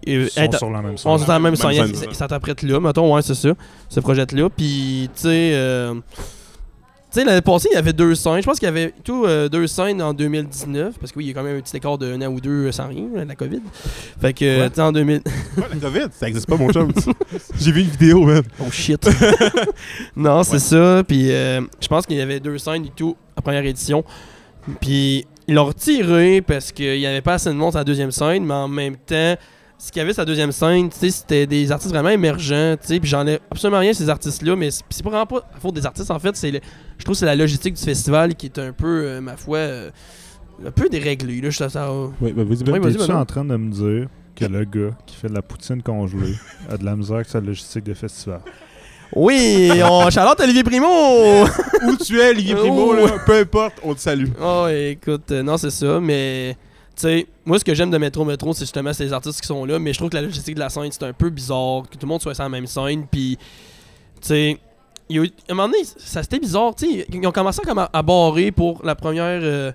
[0.07, 1.17] euh, Ils sont sur la même on scène.
[1.19, 3.49] sont dans la même Même scène, ils s'interprètent là, mettons, ouais, c'est ça,
[3.89, 5.93] se projettent là, puis tu sais, euh,
[7.14, 9.26] tu sais, l'année passée, il y avait deux scènes, je pense qu'il y avait tout
[9.26, 11.78] euh, deux scènes en 2019, parce que oui, il y a quand même un petit
[11.78, 13.61] écart d'un an ou deux sans rien, la COVID,
[14.20, 14.70] fait que, Ouais.
[14.70, 15.22] tu sais, en 2000...
[15.57, 16.91] Ouais, la COVID, ça existe pas, mon chum.
[17.59, 18.41] J'ai vu une vidéo, man.
[18.59, 19.07] Oh shit.
[20.16, 21.03] non, c'est ça.
[21.07, 24.03] Puis euh, je pense qu'il y avait deux scènes et tout à première édition.
[24.82, 28.11] Puis ils l'ont retiré parce qu'il n'y avait pas assez de monde à la deuxième
[28.11, 29.36] scène, mais en même temps,
[29.86, 32.88] ce qu'il y avait la deuxième scène, tu sais, c'était des artistes vraiment émergents, tu
[32.88, 35.86] sais, puis j'en ai absolument rien ces artistes-là, mais c'est vraiment pas la faute des
[35.86, 38.71] artistes, en fait, c'est je trouve que c'est la logistique du festival qui est un
[38.71, 39.91] peu, euh, ma foi, euh,
[40.65, 42.34] un peu déréglée, là, je ça, ça- Oui, vas-y,
[42.71, 43.15] Oui, vas-y, Es-tu Manon.
[43.19, 44.07] en train de me dire
[44.38, 46.36] que le gars qui fait de la poutine congelée
[46.71, 48.39] a de la misère avec sa logistique de festival?
[49.13, 51.43] Oui, on Charlotte Olivier Primo!
[51.45, 54.29] Où tu es, Olivier Primo, là, peu importe, on te salue.
[54.41, 56.55] Oh, écoute, euh, non, c'est ça, mais
[57.01, 59.79] sais, moi, ce que j'aime de Métro Métro, c'est justement ces artistes qui sont là,
[59.79, 62.05] mais je trouve que la logistique de la scène, c'est un peu bizarre, que tout
[62.05, 63.37] le monde soit sur la même scène, puis
[64.21, 64.57] tu sais,
[65.11, 68.01] à un moment donné, ça c'était bizarre, tu sais, ils ont commencé comme à, à
[68.01, 69.41] barrer pour la première.
[69.43, 69.71] euh,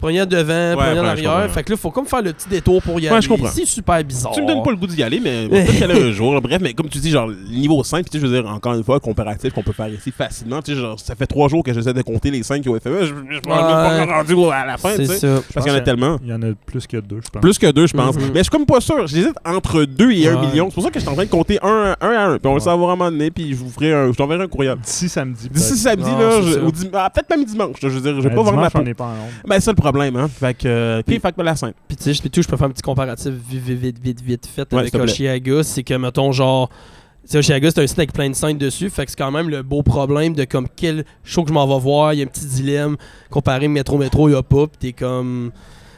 [0.00, 1.50] Première devant, première arrière.
[1.50, 3.20] Fait que là, faut comme faire le petit détour pour y Ouais, aller.
[3.22, 3.48] je comprends.
[3.48, 4.32] C'est super bizarre.
[4.32, 6.34] Tu me donnes pas le goût d'y aller, mais peut-être y aller un jour.
[6.34, 6.40] là.
[6.40, 8.74] Bref, mais comme tu dis, genre, niveau 5, puis tu sais, je veux dire, encore
[8.74, 10.62] une fois, comparatif qu'on peut faire ici facilement.
[10.62, 12.78] Tu sais, genre, ça fait trois jours que j'essaie de compter les 5 qui ont
[12.78, 13.00] FME.
[13.06, 15.18] Je je pas rendu à la fin, C'est tu sais.
[15.18, 15.42] ça.
[15.54, 16.18] Parce qu'il y en a tellement.
[16.22, 17.40] Il y en a plus que deux, je pense.
[17.42, 18.16] Plus que deux, je pense.
[18.16, 18.22] Mhm.
[18.32, 19.06] Mais je suis comme pas sûr.
[19.06, 20.46] J'hésite entre 2 et 1 Ouais.
[20.46, 20.68] million.
[20.70, 22.38] C'est pour ça que je suis en train de compter 1 un à 1.
[22.38, 24.12] Puis on va le savoir à un moment donné, puis je vous ferai un.
[24.12, 24.76] Je t'enverrai un courriel.
[24.82, 25.48] D'ici samedi.
[25.50, 27.76] D'ici samedi, Non, là, ou ah, peut-être même dimanche.
[27.80, 28.78] Je veux dire, je vais Euh, pas vendre ma dimanche, peau.
[28.80, 29.28] on n'est pas en nombre.
[29.46, 30.28] Ben, c'est ça le problème, hein.
[30.28, 30.66] Fait que.
[30.68, 31.72] euh, Puis- fait que la scène.
[31.88, 34.20] Puis tu sais, puis tout, je peux faire un petit comparatif vite, vite, vite, vite,
[34.22, 34.94] vite fait Ouais, avec.
[34.94, 35.62] Oshiaga.
[35.62, 38.90] C'est que, mettons, genre, tu sais, Oshiaga, c'est un site avec plein de scènes dessus.
[38.90, 41.66] Fait que c'est quand même le beau problème de comme quel show que je m'en
[41.66, 42.12] vais voir.
[42.14, 42.96] Il y a un petit dilemme
[43.30, 44.66] comparé Métro Métro, il y a pas.
[44.66, 45.50] Puis t'es comme.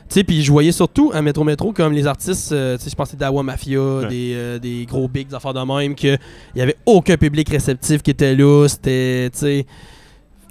[0.09, 2.91] Tu sais, puis je voyais surtout à Métro Métro comme les artistes, euh, tu sais,
[2.91, 6.19] je pensais Dawa Mafia, des, euh, des gros bigs, des affaires de même, qu'il
[6.55, 8.67] y avait aucun public réceptif qui était là.
[8.69, 9.67] C'était, tu sais.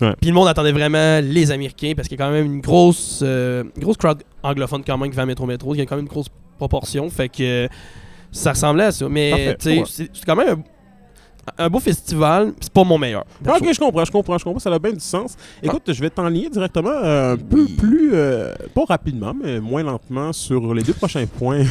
[0.02, 0.14] Ouais.
[0.20, 3.22] Puis le monde attendait vraiment les Américains parce qu'il y a quand même une grosse,
[3.24, 5.76] euh, grosse crowd anglophone quand même qui va à Métro Métro.
[5.76, 6.28] Il y a quand même une grosse
[6.58, 7.10] proportion.
[7.10, 7.68] Fait que euh,
[8.32, 9.08] ça ressemblait à ça.
[9.10, 9.84] Mais Ouais.
[9.88, 10.64] c'est quand même
[11.58, 12.54] un, beau festival.
[12.60, 13.26] C'est pas mon meilleur.
[13.46, 15.36] Ah, ok, je comprends, je comprends, je comprends, ça a bien du sens.
[15.62, 20.34] Écoute, je vais t'enligner directement euh, un peu plus, euh, pas rapidement, mais moins lentement
[20.34, 21.64] sur les deux prochains points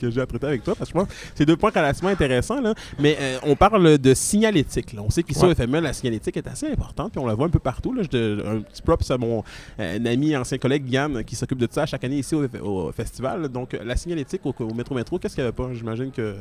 [0.00, 2.10] que j'ai à traiter avec toi, parce que je pense que c'est deux points relativement
[2.10, 2.60] intéressants.
[2.60, 2.74] Là.
[2.98, 4.92] Mais euh, on parle de signalétique.
[4.92, 5.02] Là.
[5.04, 5.52] On sait qu'ici Ouais.
[5.52, 7.92] au FME, la signalétique est assez importante, puis on la voit un peu partout.
[7.92, 8.02] Là.
[8.10, 9.42] Je un petit props à mon
[9.78, 13.48] ami, ancien collègue Yann, qui s'occupe de ça chaque année ici au, au festival.
[13.48, 15.68] Donc, la signalétique au, au métro métro, qu'est-ce qu'il n'y avait pas?
[15.72, 16.36] J'imagine que.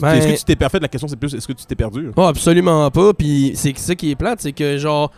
[0.00, 0.78] Ben- Est-ce que tu t'es perdu?
[0.80, 2.10] La question, c'est plus est-ce que tu t'es perdu?
[2.16, 3.12] Oh, absolument pas.
[3.14, 5.10] Puis c'est ça qui est plate, c'est que genre,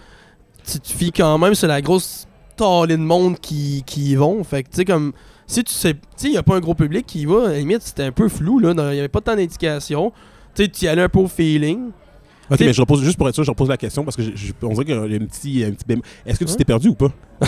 [0.71, 2.27] tu te fies quand même sur la grosse
[2.57, 4.43] tablée de monde qui, qui y vont.
[4.45, 5.13] Fait que tu sais, comme,
[5.47, 7.47] si tu sais, tu sais, il n'y a pas un gros public qui y va,
[7.47, 8.71] à la limite, c'était un peu flou, là.
[8.71, 10.13] Il n'y avait pas tant d'indications.
[10.55, 11.91] Tu sais, tu y allais un peu au feeling.
[12.51, 14.31] Ok, mais je repose juste pour être sûr, je repose la question parce que je,
[14.35, 16.03] je- on dirait qu'il y a un petit, un petit bémol.
[16.27, 16.57] Est-ce que tu Ouais.
[16.57, 17.11] t'es perdu ou pas?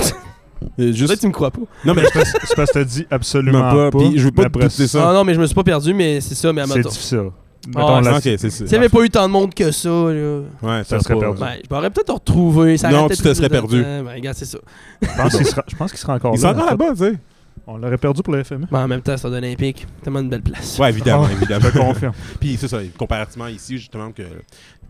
[0.78, 0.98] Juste.
[1.06, 1.60] Peut-être que tu me crois pas.
[1.84, 3.98] Non, mais C'est parce que t'as dit absolument pas, pas.
[3.98, 5.10] puis je veux pas te pousser ça.
[5.10, 7.30] Ah non, mais je me suis pas perdu, mais c'est ça, mais à C'est difficile.
[7.66, 9.70] Ah, Mettons, la- ok, c'est c'est- S'il n'y avait pas eu tant de monde que
[9.70, 11.40] ça, là, Ouais, Ça ça serait pas- perdu.
[11.40, 12.76] ben, je m'aurais peut-être retrouvé.
[12.76, 13.82] Ça Non, tu te serais perdu.
[13.82, 14.58] Ben, regarde, c'est ça.
[15.00, 16.50] Je pense qu'il sera, je pense qu'il sera encore Il là.
[16.50, 16.70] en fait.
[16.70, 17.18] là-bas, tu sais.
[17.64, 18.66] On l'aurait perdu pour le FME.
[18.72, 19.86] Ben, en même temps, c'est un olympique.
[20.02, 20.76] Tellement une belle place.
[20.80, 21.66] Ouais, évidemment, Ah, évidemment.
[21.72, 22.12] Je confirme.
[22.40, 24.22] Puis c'est ça, comparativement ici, justement, que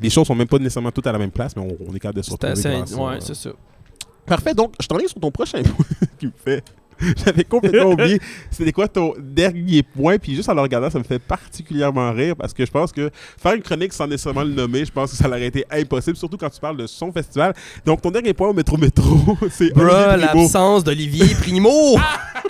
[0.01, 1.99] les choses sont même pas nécessairement toutes à la même place, mais on, on est
[1.99, 2.81] capable de se C'est retrouver.
[2.83, 2.95] assez.
[2.95, 3.51] Ouais, c'est ça.
[4.27, 5.85] Parfait, donc je t'en ai sur ton prochain point
[6.19, 6.63] qui me fait.
[7.25, 8.21] J'avais complètement oublié
[8.51, 12.37] c'était quoi ton dernier point, puis juste en le regardant, ça me fait particulièrement rire
[12.37, 15.17] parce que je pense que faire une chronique sans nécessairement le nommer, je pense que
[15.17, 17.55] ça aurait été impossible, surtout quand tu parles de son festival.
[17.85, 20.41] Donc ton dernier point au métro métro, c'est Bruh, Olivier Primo.
[20.43, 21.99] l'absence d'Olivier Primo!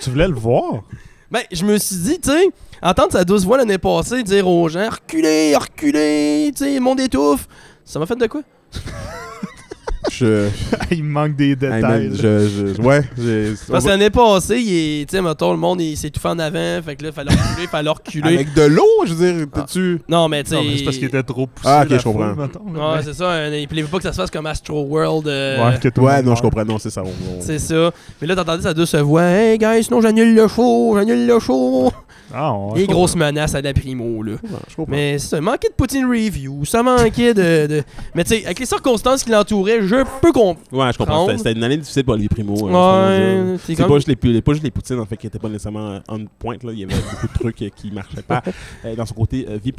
[0.00, 0.82] tu voulais le voir?
[1.30, 2.50] ben, je me suis dit, tu sais,
[2.82, 7.00] entendre sa douce voix l'année passée dire aux gens, reculez, reculez, tu sais, le monde
[7.00, 7.48] étouffe.
[7.86, 8.42] Ça m'a fait de quoi?
[10.12, 10.48] Je je.
[10.96, 11.80] il manque des Hey, détails.
[11.82, 12.16] man, là.
[12.16, 13.02] je, je- ouais,
[13.70, 16.38] Parce que l'année passée, il tu sais, mettons, le monde il s'est tout fait en
[16.38, 18.34] avant, fait que là, fallait reculer, fallait reculer.
[18.34, 20.00] Avec de l'eau, je veux dire, t'es-tu.
[20.08, 20.56] Non, mais tu sais.
[20.56, 21.68] Non, c'est parce qu'il était trop poussé.
[21.68, 22.34] Ah, ok, je comprends.
[22.34, 23.24] Ouais, c'est ça.
[23.24, 25.26] euh, il voulait pas que ça se fasse comme Astro World.
[25.28, 26.64] euh, Ouais, que Ouais, non, je comprends.
[26.64, 27.02] Non, c'est ça.
[27.02, 27.90] on- C'est ça.
[28.20, 29.22] Mais là, t'entendais sa douce voix.
[29.22, 31.92] Hey, guys, sinon j'annule le show, j'annule le show.
[32.34, 34.32] Ah, on- Les grosses menaces à la primo, là.
[34.42, 34.84] Ouais.
[34.88, 37.66] Mais ça, manquait de Poutine Review, ça manquait de.
[37.66, 37.82] de-
[38.14, 40.58] Mais tu sais, avec les circonstances qui l'entouraient, je peux comprendre.
[40.72, 41.28] Ouais, je comprends.
[41.36, 42.54] C'était- une année difficile pour Olivier Primo.
[42.54, 43.88] Ouais, c'est comme.
[43.88, 46.56] pas, juste les, pas juste les poutines en fait qui étaient pas nécessairement on point
[46.62, 48.42] là, il y avait beaucoup de trucs euh, qui marchaient pas
[48.84, 49.72] euh, dans son côté euh, vie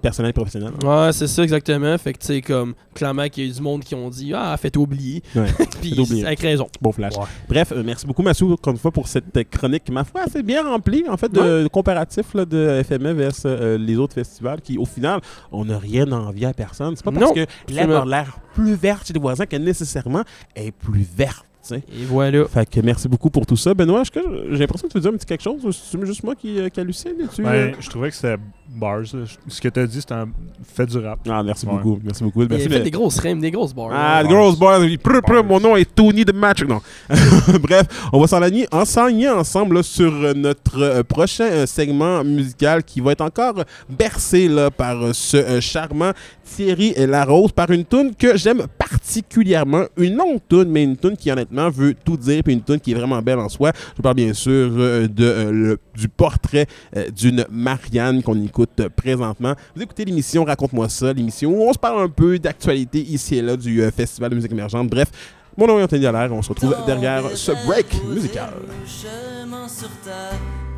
[0.00, 0.72] per- personnelle et professionnelle.
[0.84, 1.96] Ouais, c'est ça exactement.
[1.98, 4.32] Fait que tu sais, comme, clairement qu'il y a eu du monde qui ont dit
[4.34, 5.22] Ah, faites oublier.
[5.34, 5.46] Ouais.
[5.80, 6.24] Puis oublier.
[6.26, 6.66] avec raison.
[6.80, 7.16] Bon flash.
[7.16, 7.24] Ouais.
[7.48, 10.42] Bref, euh, merci beaucoup Massou encore une fois pour cette euh, chronique ma foi assez
[10.42, 14.60] bien remplie en fait de, de comparatif là, de FME vs euh, les autres festivals
[14.60, 15.20] qui au final
[15.52, 16.94] on n'a rien à envier à personne.
[16.96, 20.22] C'est pas parce Non, que l'herbe a l'air plus verte chez les voisins que nécessairement
[20.56, 21.46] est plus verte.
[21.72, 22.46] Et voilà.
[22.46, 23.74] Fait que merci beaucoup pour tout ça.
[23.74, 24.20] Benoît, j'ai
[24.58, 25.64] l'impression que tu veux dire un petit quelque chose?
[25.64, 27.12] Ou c'est juste moi qui, euh, qui hallucine?
[27.32, 27.44] Tu, euh?
[27.44, 28.38] Ben, je trouvais que c'était
[28.70, 29.00] bars.
[29.12, 29.24] là.
[29.48, 30.28] Ce que t'as dit, c'était un
[30.62, 31.18] fait du rap.
[31.28, 31.72] Ah, merci Ouais.
[31.72, 31.98] beaucoup.
[32.02, 32.42] Merci beaucoup.
[32.42, 32.68] Il a Merci.
[32.68, 33.90] fait le- des grosses rimes, des grosses bars.
[33.92, 34.22] Ah.
[34.28, 36.62] Girls Boys, oui, prr, prr, mon nom est Tony de Match.
[36.62, 36.80] Non.
[37.62, 42.82] Bref, on va s'enligner enseigner ensemble là, sur euh, notre euh, prochain euh, segment musical
[42.84, 46.12] qui va être encore bercé là, par ce euh, charmant
[46.44, 49.84] Thierry Larose, par une tune que j'aime particulièrement.
[49.96, 52.92] Une longue tune, mais une tune qui honnêtement veut tout dire, puis une tune qui
[52.92, 53.72] est vraiment belle en soi.
[53.96, 56.66] Je parle bien sûr euh, de, euh, le- du portrait
[56.96, 59.54] euh, d'une Marianne qu'on écoute euh, présentement.
[59.74, 63.42] Vous écoutez l'émission Raconte-moi ça, l'émission où on se parle un peu d'actualité ici et
[63.42, 64.88] là du euh, Festival de musique émergente.
[64.88, 65.08] Bref,
[65.56, 68.52] mon nom est Anthony on se retrouve derrière ce break musical.
[68.86, 70.30] Chemin sur ta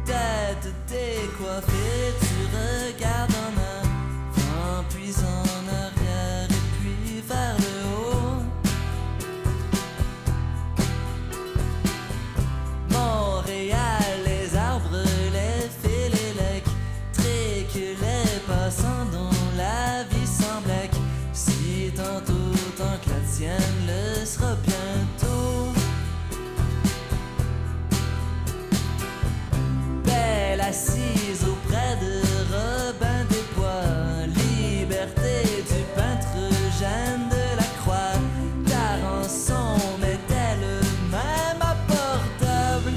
[0.04, 5.12] tête décoiffée, tu regardes en avant, puis
[23.48, 25.72] le sera bientôt.
[30.04, 32.12] Belle assise auprès de
[32.52, 36.36] Robin des Bois, liberté du peintre
[36.78, 38.18] Jeanne de la Croix.
[38.68, 40.66] Ta rançon est-elle
[41.10, 42.94] même abordable?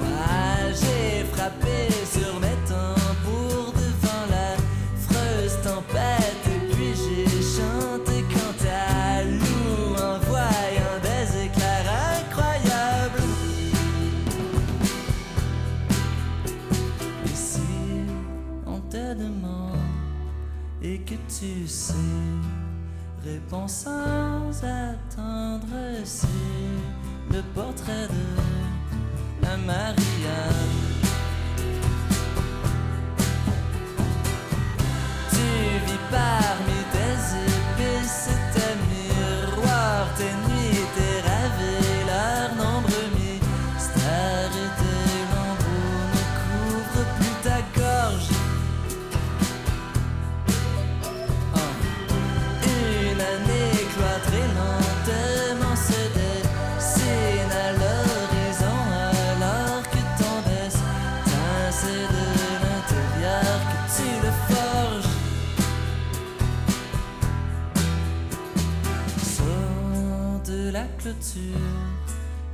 [0.00, 1.79] Moi j'ai frappé
[21.66, 21.94] sais,
[23.24, 25.66] réponds sans attendre,
[26.04, 26.26] c'est
[27.32, 30.59] le portrait de la Marianne.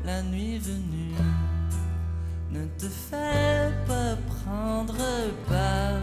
[0.05, 1.15] La nuit venue.
[2.51, 4.97] Ne te fais pas prendre
[5.49, 6.01] par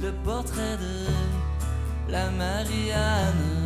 [0.00, 3.59] le portrait de la Marianne.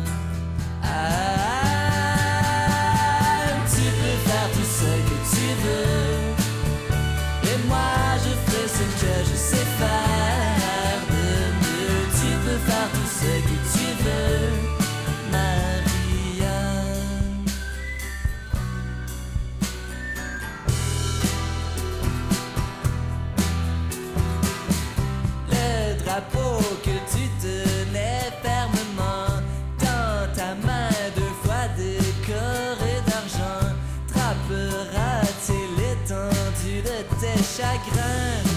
[26.85, 29.41] Que tu tenais fermement
[29.79, 33.65] dans ta main deux fois décoré d'argent.
[34.07, 38.54] Trappera-t-il l'étendue de tes chagrins?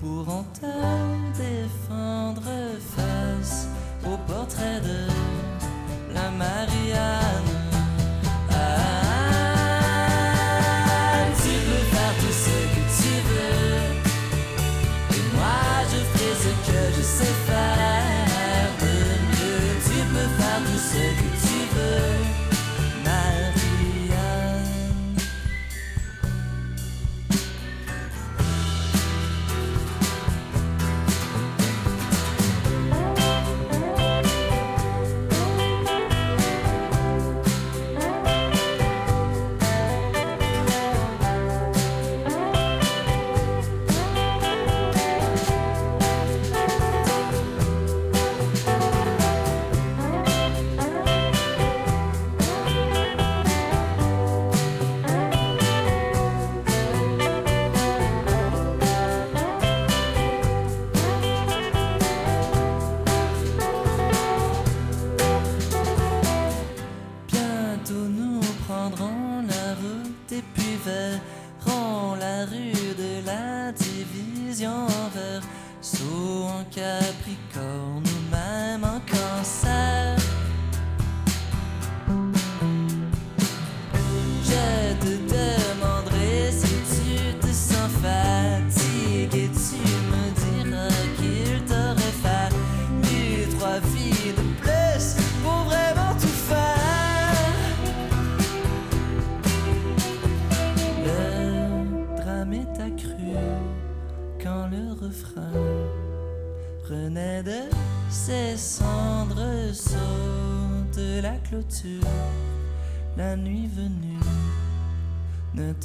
[0.00, 0.97] Pourront te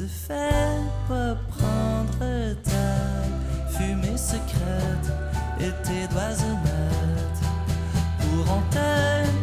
[0.08, 5.08] fais pas prendre ta fumée secrète
[5.60, 7.42] et tes doigts honnêtes
[8.20, 8.92] pourront te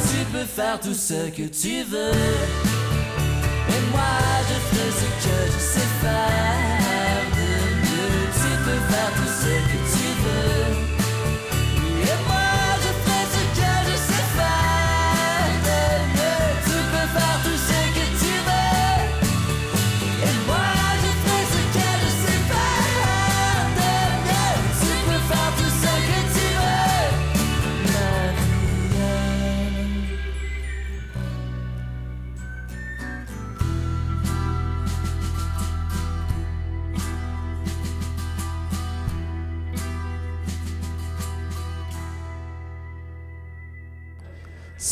[0.02, 2.12] tu peux faire tout ce que tu veux,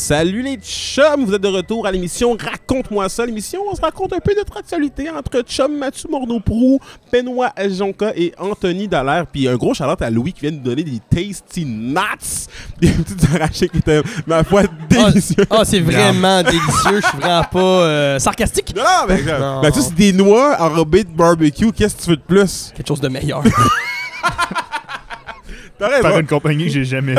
[0.03, 3.25] Salut les chums, vous êtes de retour à l'émission Raconte-moi ça.
[3.25, 7.53] L'émission où on se raconte un peu de notre actualité entre chum Mathieu Morneau-Prou, Benoît
[7.69, 9.25] Jonca et Anthony Dallaire.
[9.27, 12.49] Puis un gros shout à Louis qui vient de nous donner des tasty nuts,
[12.81, 15.47] des petites arrachées qui étaient, ma foi, délicieuses.
[15.49, 16.99] Ah, c'est vraiment délicieux.
[17.01, 18.75] Je suis vraiment pas euh, sarcastique.
[18.75, 19.61] Non, mais Non.
[19.61, 21.71] Mathieu, c'est des noix enrobées de barbecue.
[21.71, 22.73] Qu'est-ce que tu veux de plus?
[22.75, 23.41] Quelque chose de meilleur.
[25.79, 26.01] T'as raison.
[26.01, 27.15] Par une compagnie que j'ai jamais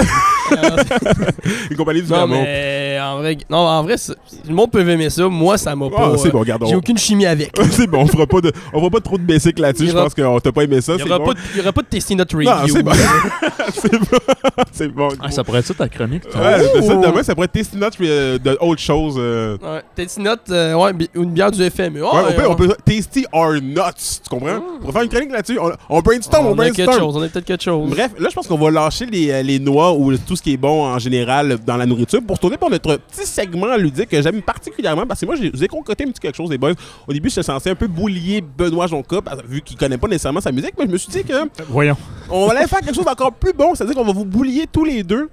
[1.71, 4.15] Une compagnie du non, mais en vrai, non, en vrai, c'est-
[4.49, 5.29] le monde peut aimer ça.
[5.29, 6.19] Moi, ça m'a Ah, pas.
[6.19, 6.65] c'est euh, bon, regarde.
[6.67, 7.53] J'ai on- aucune chimie avec.
[7.71, 9.89] c'est bon, on fera pas de, on fera pas trop de basic là-dessus.
[9.89, 10.93] Je pense qu'on t'a pas aimé ça.
[10.95, 11.27] Il C'est n'y aura, bon.
[11.27, 12.51] pas de- il y aura pas de Tasty Nut Review.
[12.51, 12.93] Non, c'est bon.
[13.75, 14.19] c'est bon.
[14.73, 15.09] C'est bon.
[15.21, 16.25] Ah, ça pourrait être ça ta chronique.
[16.35, 19.15] Ouais, ça, demain, ça pourrait être Tasty Nuts euh, de autre chose.
[19.19, 19.57] euh.
[19.63, 22.03] Ouais, Tasty Nut, euh, ouais, une bière du FME.
[22.03, 24.61] Ouais, on, peut, on peut Tasty or Nuts, tu comprends?
[24.81, 26.99] Pour faire une chronique là-dessus, on, on brainstorm, on, on a quelque brainstorm.
[27.07, 27.91] chose, on a peut-être quelque chose.
[27.91, 30.53] Bref, là, je pense qu'on va lâcher les, euh, les noix ou tout ce qui
[30.53, 34.21] est bon en général dans la nourriture pour tourner pour notre petit segment ludique que
[34.23, 36.59] j'aime particulièrement parce que moi, j'ai- je vous ai concocté un petit quelque chose, les
[36.59, 36.73] boys.
[37.09, 40.41] Au début, j'étais censé un peu boulier Benoît Jonca parce- vu qu'il connaît pas nécessairement
[40.43, 41.33] sa musique, mais je me suis dit que
[41.69, 41.97] Voyons.
[42.31, 45.03] on allait faire quelque chose d'encore plus bon, c'est-à-dire qu'on va vous boulier tous les
[45.03, 45.29] deux.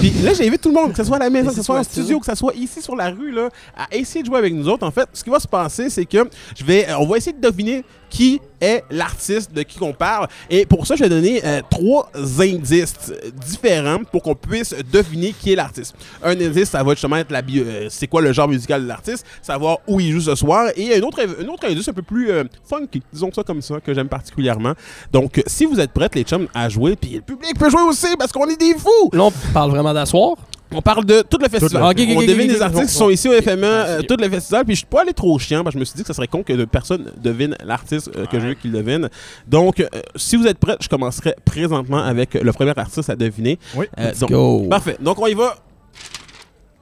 [0.00, 1.78] Puis là, j'invite tout le monde, que ce soit à la maison, que ce soit
[1.78, 4.52] en studio, que ce soit ici sur la rue, là, à essayer de jouer avec
[4.52, 4.86] nous autres.
[4.86, 7.32] En fait, ce qui va se passer, c'est que je vais, euh, on va essayer
[7.34, 10.28] de deviner qui est l'artiste de qui on parle.
[10.50, 13.12] Et pour ça, je vais donner euh, trois indices
[13.46, 15.94] différents pour qu'on puisse deviner qui est l'artiste.
[16.22, 19.24] Un indice, ça va justement être la euh, c'est quoi le genre musical de l'artiste,
[19.40, 20.70] savoir où il joue ce soir.
[20.76, 23.80] Et un autre, un autre indice un peu plus euh, funky, disons ça comme ça,
[23.80, 24.74] que j'aime particulièrement.
[25.12, 28.16] Donc, si vous êtes prêts, les chums, à jouer, puis le public peut jouer aussi
[28.18, 29.10] parce qu'on est des fous!
[29.12, 30.36] Là, on parle vraiment d'asseoir.
[30.72, 31.82] On parle de tout le festival.
[31.82, 34.64] le- on devine ok, artistes qui sont ici au FME, euh, tout le festival.
[34.64, 36.14] Puis je suis pas allé trop chiant parce que je me suis dit que ça
[36.14, 39.08] serait con que personne devine l'artiste euh, que je veux qu'il devine.
[39.48, 43.58] Donc, euh, si vous êtes prêts, je commencerai présentement avec le premier artiste à deviner.
[43.74, 43.86] Oui.
[43.98, 44.66] Euh, Let's donc, go.
[44.70, 44.96] Parfait.
[45.00, 45.56] Donc, on y va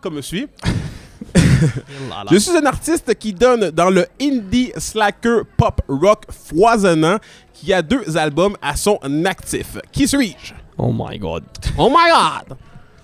[0.01, 0.47] comme suit.
[2.31, 7.19] Je suis un artiste qui donne dans le indie slacker pop rock foisonnant
[7.53, 9.79] qui a deux albums à son actif.
[9.91, 10.55] Qui suis-je?
[10.77, 11.43] Oh my god.
[11.77, 12.57] Oh my god!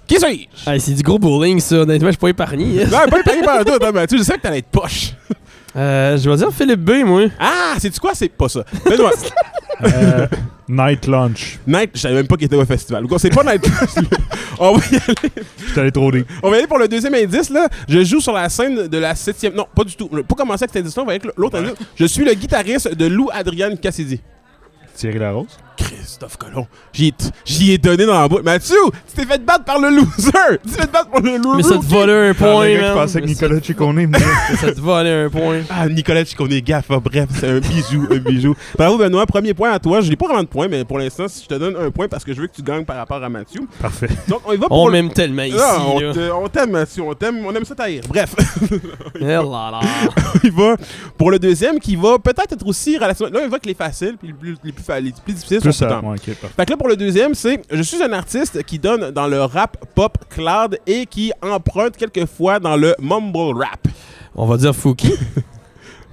[0.07, 0.71] Qui suis-je?
[0.71, 1.77] Hey, c'est du gros bowling, ça.
[1.77, 2.85] Honnêtement, je suis pas épargné.
[2.91, 4.19] Non, pas épargné par tout, hein, Mathieu.
[4.19, 5.13] Je sais que t'allais être poche.
[5.77, 7.23] Euh, je vais dire Philippe B, moi.
[7.37, 8.13] Ah, c'est-tu quoi?
[8.15, 8.65] C'est pas ça.
[8.85, 9.11] Benoît,
[9.83, 10.29] Euh,
[10.69, 11.59] Night Lunch.
[11.67, 13.05] Night, je savais même pas qu'il était au festival.
[13.19, 13.67] C'est pas Night.
[14.61, 15.33] on, va y aller.
[15.75, 16.13] Je trop
[16.45, 17.51] on va y aller pour le deuxième indice.
[17.51, 17.69] Là.
[17.89, 19.55] Je joue sur la scène de la septième.
[19.55, 20.09] Non, pas du tout.
[20.29, 21.75] Pour commencer avec cet indice-là, on va avec l'autre indice.
[21.97, 24.21] Je suis le guitariste de Lou Adrian Cassidy.
[24.95, 25.59] Thierry Larose.
[25.77, 26.67] Christophe Colomb.
[26.93, 28.45] J'y ai, donné dans la boîte.
[28.45, 28.77] Mathieu,
[29.09, 30.31] tu t'es fait battre par le loser.
[30.65, 31.57] Tu t'es fait battre par le loser.
[31.57, 32.91] Mais ça te volait un Ah, point, man.
[32.93, 34.19] qui pensait que Mais Nicolas Ciccone venait.
[34.61, 35.61] ça- te volait un point.
[35.71, 36.87] Ah, Nicolas Ciccone, gaffe.
[36.91, 38.55] ah, Bref, c'est un bijou, un bijou.
[38.77, 39.27] Bravo, Benoît.
[39.27, 40.01] Premier point à toi.
[40.01, 42.09] Je n'ai pas vraiment de points, mais pour l'instant, si je te donne un point
[42.09, 43.63] parce que je veux que tu gagnes par rapport à Mathieu.
[43.81, 44.09] Parfait.
[44.29, 47.03] Donc, on y va pour On le- m'aime tellement ici, Non, on on t'aime, Mathieu.
[47.03, 47.45] On t'aime.
[47.45, 48.03] On aime ça taire.
[48.09, 48.35] Bref,
[49.21, 49.81] Eh là là.
[50.43, 50.77] il va
[51.19, 53.33] pour le deuxième qui va peut-être être aussi relativement.
[53.33, 55.79] Là, il va que les faciles, puis les plus, les plus, les plus difficiles Plus
[55.79, 56.05] tard.
[56.05, 56.55] Ouais, ok, parfait.
[56.57, 59.43] Fait que là, pour le deuxième, c'est Je suis un artiste qui donne dans le
[59.43, 63.87] rap pop cloud et qui emprunte quelquefois dans le mumble rap.
[64.35, 65.13] On va dire Fouki.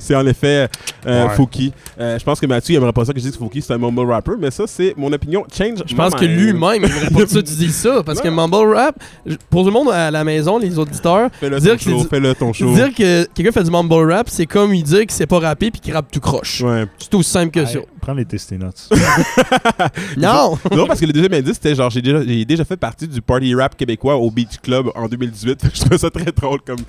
[0.01, 0.67] C'est en effet
[1.05, 1.35] euh, Ouais.
[1.35, 1.71] Fouki.
[1.99, 3.73] Euh, je pense que Mathieu il aimerait pas ça que je dise que Fouki c'est
[3.73, 5.43] un mumble rapper, mais ça, c'est mon opinion.
[5.55, 5.79] Change.
[5.85, 8.01] Je pense que lui-même, il aimerait pas que ça, tu dis ça.
[8.03, 8.95] Parce que mumble rap,
[9.49, 12.33] pour tout le monde à la maison, les auditeurs, Fais-le dire ton que show.
[12.33, 12.73] ton show.
[12.73, 15.71] dire que quelqu'un fait du mumble rap, c'est comme il dit que c'est pas rappé
[15.71, 16.61] puis qu'il rappe tout croche.
[16.61, 16.85] Ouais.
[16.97, 17.79] C'est aussi simple que ça.
[18.01, 18.89] Prends les testé notes.
[20.17, 20.57] Non!
[20.75, 23.21] non, parce que le deuxième indice, c'était genre, j'ai déjà, j'ai déjà fait partie du
[23.21, 25.65] party rap québécois au Beach Club en 2018.
[25.73, 26.79] je trouvais ça très drôle comme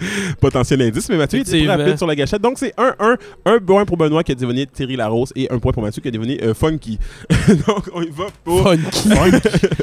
[0.41, 1.09] potentiel indice.
[1.09, 1.85] Mais Mathieu était très Effectivement.
[1.85, 2.43] rapide sur la gâchette.
[2.43, 2.95] Donc, c'est 1-1.
[3.45, 6.09] Un point pour Benoît qui a deviné Thierry Larose et un point pour Mathieu qui
[6.09, 6.99] a deviné euh, Funky.
[7.67, 8.63] Donc, on y va pour.
[8.63, 9.09] Funky.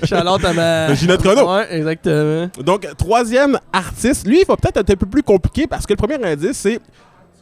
[0.06, 0.94] Charlotte à ma.
[0.96, 1.54] Ginette Renault.
[1.54, 2.50] Ouais, exactement.
[2.64, 4.26] Donc, troisième artiste.
[4.28, 6.80] Lui, il va peut-être être un peu plus compliqué parce que le premier indice, c'est.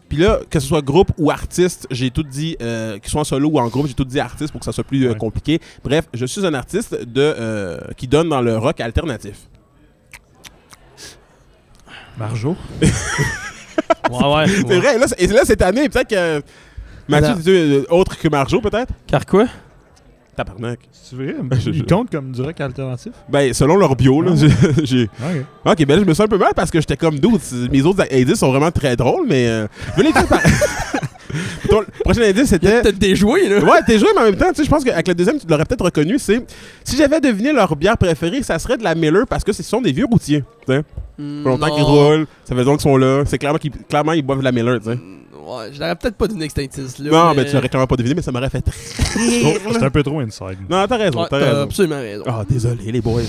[0.09, 3.25] Puis là, que ce soit groupe ou artiste, j'ai tout dit, euh, qu'ils soient en
[3.25, 5.17] solo ou en groupe, j'ai tout dit artiste pour que ça soit plus euh, Ouais.
[5.17, 5.59] compliqué.
[5.84, 9.36] Bref, je suis un artiste de, euh, qui donne dans le rock alternatif.
[12.17, 12.55] Marjo.
[14.12, 14.46] Ouais, ouais.
[14.48, 16.42] C'est vrai, là, et là, cette année, peut-être que.
[17.08, 18.92] Mathieu, euh, autre que Marjo, peut-être?
[19.08, 19.46] Car quoi?
[20.36, 20.80] Tabarnak.
[20.92, 21.36] C'est vrai?
[21.54, 23.14] Je- je- Il compte comme du rock alternatif?
[23.30, 24.36] Ben, selon leur bio, là, Ah.
[24.38, 25.04] j'ai- j'ai.
[25.04, 25.46] Ok.
[25.66, 27.44] Ok, ben là, je me sens un peu mal parce que j'étais comme d'autres.
[27.72, 29.48] Mes autres indices sont vraiment très drôles, mais.
[29.48, 29.68] Euh,
[29.98, 30.42] je dire par.
[31.70, 32.82] Ton- le prochain indice, c'était.
[32.82, 33.60] peut-être des jouets, là.
[33.64, 35.48] Ouais, t'es joué, mais en même temps, tu sais, je pense qu'avec le deuxième, tu
[35.48, 36.18] l'aurais peut-être reconnu.
[36.20, 36.46] C'est
[36.84, 39.82] si j'avais deviné leur bière préférée, ça serait de la Miller parce que ce sont
[39.82, 40.44] des vieux routiers.
[40.68, 40.84] Tu sais, ça
[41.20, 43.24] Mm, fait longtemps qu'ils roulent, ça fait longtemps qu'ils sont là.
[43.26, 44.99] C'est clairement qu'ils clairement, ils boivent de la Miller, tu sais.
[45.47, 47.09] Ouais, je l'aurais peut-être pas donné extinctis, là.
[47.09, 48.65] Non, mais tu l'aurais clairement pas deviné, mais ça m'aurait fait.
[49.45, 50.57] Oh, C'est un peu trop inside.
[50.70, 51.61] Non, t'as raison, Ouais, t'as t'as raison.
[51.63, 52.24] absolument raison.
[52.28, 53.22] Ah, désolé, les boys.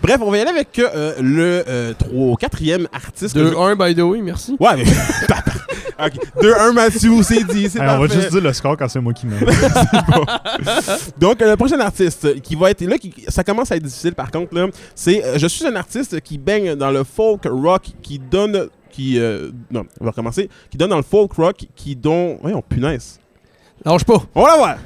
[0.00, 3.34] Bref, on va y aller avec euh, le euh, trois- quatrième artiste.
[3.34, 4.56] que je- 2-1, by the way, merci.
[4.60, 4.84] Ouais, mais.
[5.98, 6.42] ok.
[6.42, 7.68] 2-1, Mathieu, c'est dit.
[7.68, 9.40] C'est on va juste dire le score quand c'est moi qui mène.
[11.18, 14.14] Donc, euh, le prochain artiste qui va être là, qui, ça commence à être difficile
[14.14, 17.82] par contre, là, c'est euh, je suis un artiste qui baigne dans le folk rock,
[18.02, 18.68] qui donne.
[18.90, 20.48] Qui, euh, non, on va recommencer.
[20.70, 22.38] Qui donne dans le folk rock, qui donne.
[22.40, 23.18] Voyons, punaise.
[23.84, 24.22] Lâche pas.
[24.34, 24.76] On va la voir.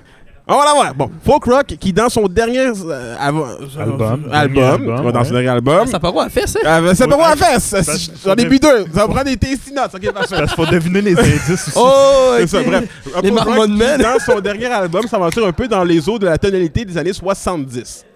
[0.50, 0.94] On va la voir.
[0.94, 4.30] Bon, folk rock, qui dans son dernier euh, avant- Album.
[4.32, 5.42] album, Dernier album, ouais, dans son ouais.
[5.42, 5.86] dernier album.
[5.86, 6.58] Ça part à fait, ça?
[6.64, 8.10] Ah, ben, ça peut Ouais, pas ah, fesse.
[8.24, 8.84] J'en ai bu deux.
[8.94, 9.94] Ça va prendre des tasty notes.
[9.94, 10.36] Ok, parfait.
[10.38, 11.72] Parce qu'il faut deviner les indices aussi.
[11.76, 12.48] Oh, C'est ok.
[12.48, 12.84] ça, bref.
[13.22, 14.00] Les rock qui, Men.
[14.00, 17.12] Dans son dernier album, s'aventure un peu dans les eaux de la tonalité des années
[17.12, 18.06] 70.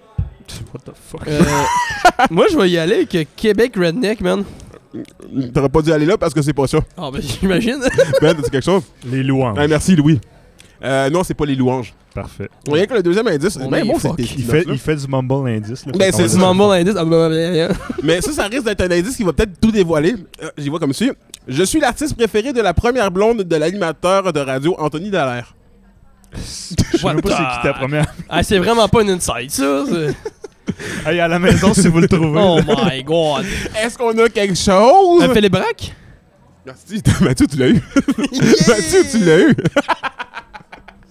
[0.72, 1.28] What the fuck?
[1.28, 1.41] Euh,
[2.30, 4.43] moi, je vais y aller avec euh, Québec Redneck, man.
[5.55, 6.78] T'aurais pas dû aller là parce que c'est pas ça.
[6.97, 7.78] Ah, ben, j'imagine.
[8.20, 8.83] Ben, c'est quelque chose?
[9.05, 9.57] Les louanges.
[9.61, 10.18] Ah, merci, Louis.
[10.83, 11.93] Euh, non, c'est pas les louanges.
[12.15, 12.49] Parfait.
[12.67, 14.15] On voyait que le deuxième indice, On ben est bon, fuck.
[14.19, 15.87] c'était Il fait, il fait du mumble indice.
[15.87, 16.95] Là, Ben, qu'on c'est dire- mon indice.
[16.99, 17.75] Ah.
[18.03, 20.17] Mais ça, ça risque d'être un indice qui va peut-être tout dévoiler.
[20.43, 21.11] Euh, J'y vois comme suit.
[21.49, 25.55] Je suis l'artiste préféré de la première blonde de l'animateur de radio Anthony Dallaire.
[26.35, 26.41] Je
[26.99, 28.07] sais même pas c'est qui ta première.
[28.29, 29.85] Ah, c'est vraiment pas une inside, ça.
[29.89, 30.15] c'est-
[31.11, 32.41] Hey, à la maison si vous le trouvez.
[32.41, 32.59] Oh
[32.89, 33.45] my god.
[33.83, 35.23] Est-ce qu'on a quelque chose?
[35.23, 35.95] Euh, Philippe Braque?
[36.65, 37.75] Merci, Mathieu, tu l'as eu.
[38.69, 39.57] Mathieu, tu l'as eu.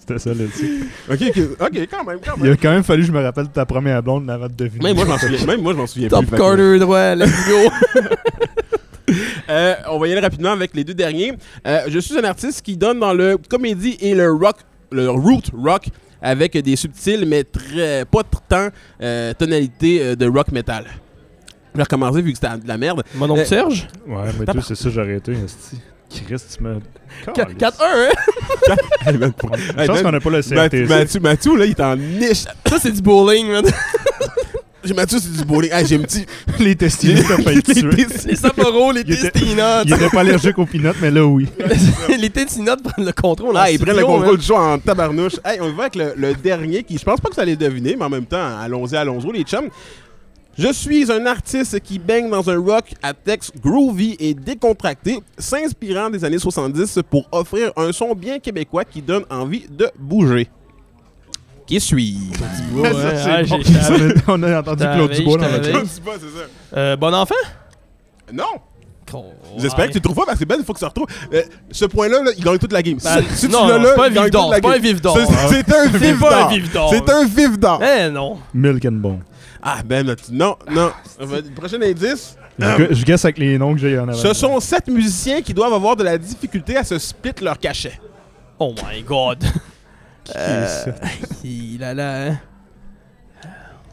[0.04, 0.84] C'était ça le titre.
[1.08, 2.52] Ok, ok, ok, quand même, quand Il même.
[2.52, 4.82] a quand même fallu que je me rappelle de ta première blonde avant de deviner.
[4.92, 6.30] Même moi, je m'en souviens, même moi, je m'en souviens Top plus.
[6.32, 7.70] que- corner droit, let's go.
[9.50, 11.32] Euh, on va y aller rapidement avec les deux derniers.
[11.66, 14.56] Euh, je suis un artiste qui donne dans le comédie et le rock,
[14.90, 15.86] le root rock,
[16.22, 18.68] avec des subtils mais très pas tant
[19.02, 20.84] euh, tonalité euh, de rock metal.
[21.72, 23.02] Je vais recommencer vu que c'était de la merde.
[23.16, 23.88] Mon nom Euh, Serge?
[24.06, 25.34] Ouais, mais toi, c'est ça, j'aurais été.
[26.20, 26.78] Christ, tu me.
[27.26, 28.08] 4- 4-1, hein?
[29.06, 30.86] Hey, man, pour- Je Hey, pense man, qu'on n'a pas le CRTC.
[30.86, 32.44] Mathieu, Mathieu, là, il est en niche.
[32.68, 33.64] Ça, c'est du bowling, man.
[34.96, 35.70] Mathieu, c'est du bowling.
[35.72, 36.26] Hey, j'ai un petit.
[36.58, 38.06] Les testinés, t'as failli tuer.
[38.26, 39.82] Les Sapporo, les Il était- Testinots.
[39.86, 41.48] Il était pas allergique aux peanuts, mais là, oui.
[42.18, 43.54] les Testinots prennent le contrôle.
[43.56, 44.36] Ah, en ils prennent le contrôle man.
[44.36, 45.34] du show en tabarnouche.
[45.44, 47.94] Hey, on va avec le, le dernier qui, je pense pas que vous allez deviner,
[47.96, 49.68] mais en même temps, allons-y, allons-y, les chums.
[50.58, 56.10] Je suis un artiste qui baigne dans un rock à texte groovy et décontracté, s'inspirant
[56.10, 60.48] des années 70 pour offrir un son bien québécois qui donne envie de bouger.
[61.66, 62.74] Qui suis-je?
[62.76, 63.58] Ouais, ouais, bon.
[63.62, 65.72] j'ai- j'avais- On a entendu Claude Dubois dans le t'avais.
[65.72, 65.80] chat.
[65.84, 66.76] c'est ça.
[66.76, 67.34] Euh, bon enfant?
[68.32, 68.44] Non!
[69.58, 71.06] J'espère que tu le trouves pas parce que Ben, il faut que ça retrouve.
[71.34, 72.96] Euh, ce point-là, là, il gagne toute la game.
[73.02, 74.32] Ben, si si tu non, l'as non, là, c'est pas un il gagne vif toute
[74.32, 75.16] d'or, la c'est pas un d'or.
[75.18, 76.90] C'est- vif d'or.
[76.94, 77.82] C'est un vif d'or.
[77.82, 78.38] Eh non.
[78.54, 79.20] Milk and Bone.
[79.62, 80.90] Ah, Ben, là, tu- non, non.
[81.54, 82.36] Prochain indice.
[82.58, 84.18] Je, je guesse avec les noms que j'ai en avant.
[84.18, 87.98] Ce sont sept musiciens qui doivent avoir de la difficulté à se split leur cachet.
[88.58, 89.44] Oh my god.
[90.36, 90.92] Euh,
[91.42, 92.40] Il a là, hein.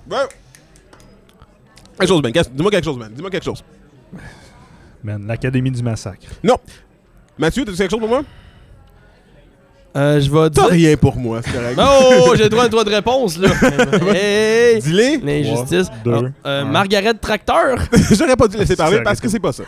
[0.10, 0.18] Ouais.
[1.98, 2.32] Quelque chose, Ben.
[2.32, 3.10] Dis-moi quelque chose, Ben.
[3.12, 3.64] Dis-moi quelque chose.
[5.04, 6.28] Man, l'Académie du Massacre.
[7.38, 8.22] Mathieu, t'as quelque chose pour moi?
[9.98, 10.70] Euh, je vais T'as dire.
[10.70, 11.80] rien pour moi, c'est correct.
[11.82, 13.50] Oh, j'ai le droit à un droit de réponse, là.
[14.14, 14.80] hey!
[14.80, 15.18] Dis-les.
[15.18, 15.88] L'injustice.
[16.06, 16.14] Deux,
[16.44, 16.66] Ah, euh, un.
[16.66, 17.80] Margaret Tracteur.
[18.12, 19.64] J'aurais pas dû laisser parler parce que c'est pas ça.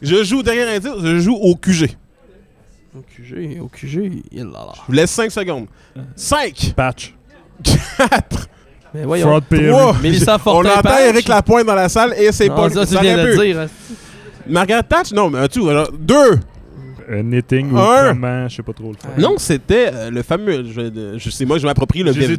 [0.00, 1.88] Je joue derrière indice, je joue au QG.
[2.96, 4.22] Au QG, au QG.
[4.30, 4.72] Il là là.
[4.76, 5.66] Je vous laisse 5 secondes.
[6.14, 7.14] 5, Patch.
[7.64, 8.48] 4,
[8.94, 9.26] Mais voyons.
[9.28, 9.68] Fraud Perry.
[9.70, 9.96] 3.
[10.00, 10.70] Mélissa On Fortin.
[10.70, 11.02] entend Patch.
[11.08, 13.58] Eric Lapointe dans la salle et c'est Non, pas ça, de dire.
[13.60, 13.66] hein.
[14.46, 16.38] Margaret Thatch, non, mais tu, alors, deux.
[17.10, 18.12] Euh, knitting ou Un.
[18.12, 19.18] comment, je sais pas trop le faire.
[19.18, 20.64] Non, c'était euh, le fameux.
[20.64, 22.36] Je, je sais, moi, je m'approprie le dit.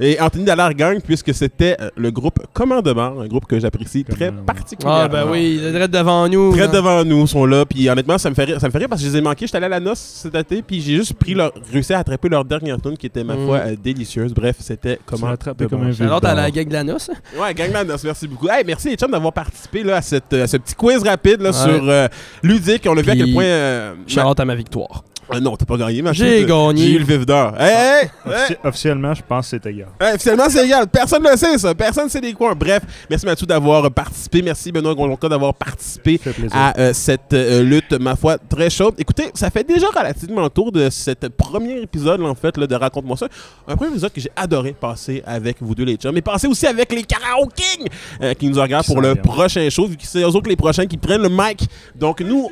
[0.00, 4.30] Et Anthony Dallaire gagne puisque c'était euh, le groupe Commandement, un groupe que j'apprécie très
[4.32, 5.00] particulièrement.
[5.04, 6.52] Ah, ben oui, il est direct devant nous.
[6.52, 6.70] Très hein.
[6.72, 7.64] devant nous, sont là.
[7.66, 9.20] Puis honnêtement, ça me fait rire, ça me fait rire parce que je les ai
[9.20, 9.46] manqués.
[9.46, 12.28] J'étais allé à la noce cet été, puis j'ai juste pris leur, réussi à attraper
[12.28, 13.46] leur dernière tune qui était, ma Mm.
[13.46, 14.32] foi, euh, délicieuse.
[14.32, 15.26] Bref, c'était Tu comment.
[15.28, 16.00] attrapé de comme un.
[16.04, 17.10] Alors, à la gang de la noce?
[17.40, 18.48] Ouais, gang la noce, merci beaucoup.
[18.48, 21.50] Hey, merci les chums d'avoir participé là, à, cette, à ce petit quiz rapide là,
[21.50, 21.52] Ouais.
[21.52, 22.08] sur euh,
[22.42, 22.86] Ludique.
[22.88, 23.95] On a vu à quel point.
[24.00, 25.04] Euh, Charlotte à ma victoire.
[25.28, 26.82] Ah non, t'as pas gagné, ma J'ai gagné.
[26.84, 27.52] J'ai eu le vif d'or.
[27.58, 28.10] Hey, hey, hey!
[28.32, 29.88] Offici- Officiellement, je pense que c'est égal.
[30.00, 30.86] Hey, officiellement, c'est égal.
[30.86, 31.74] Personne ne le sait, ça.
[31.74, 32.54] Personne ne sait des coins.
[32.54, 34.40] Bref, merci Mathieu d'avoir participé.
[34.40, 36.20] Merci Benoît Gondonca d'avoir participé
[36.52, 38.94] à euh, cette euh, lutte, ma foi, très chaude.
[38.98, 42.68] Écoutez, ça fait déjà relativement le tour de cet premier épisode, là, en fait, là,
[42.68, 43.26] de Raconte-moi ça.
[43.66, 46.68] Un premier épisode que j'ai adoré passer avec vous deux, les chums, mais passer aussi
[46.68, 47.88] avec les Karaoke Kings
[48.22, 50.54] euh, qui nous regardent Qui pour le prochain show, vu que c'est eux autres les
[50.54, 51.68] prochains qui prennent le mic.
[51.96, 52.48] Donc, nous,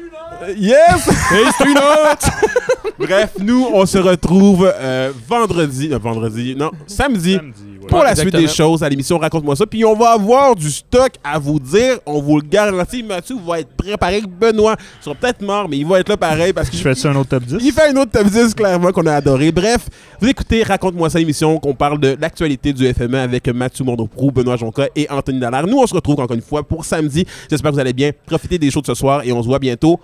[0.56, 1.08] yes!
[2.98, 7.86] Bref, nous, on se retrouve euh, vendredi, euh, vendredi, non, samedi Samedi, ouais.
[7.88, 9.66] pour la suite des choses à l'émission Raconte-moi ça.
[9.66, 11.98] Puis on va avoir du stock à vous dire.
[12.06, 13.02] On vous le garantit.
[13.02, 14.22] Mathieu va être préparé.
[14.22, 17.10] Benoît sera peut-être mort, mais il va être là pareil parce Je qu'il fais ça
[17.10, 17.56] un autre top 10?
[17.60, 19.50] il fait une autre top 10 clairement qu'on a adoré.
[19.50, 19.88] Bref,
[20.20, 24.56] vous écoutez Raconte-moi ça, l'émission qu'on parle de l'actualité du FME avec Mathieu Mondoprou, Benoît
[24.56, 25.66] Jonca et Anthony Dallaire.
[25.66, 27.26] Nous, on se retrouve encore une fois pour samedi.
[27.50, 28.12] J'espère que vous allez bien.
[28.26, 29.98] Profitez des shows de ce soir et on se voit bientôt.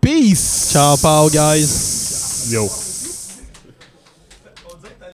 [0.00, 0.70] Peace!
[0.72, 2.48] Ciao, pao, guys.
[2.50, 2.87] Yo.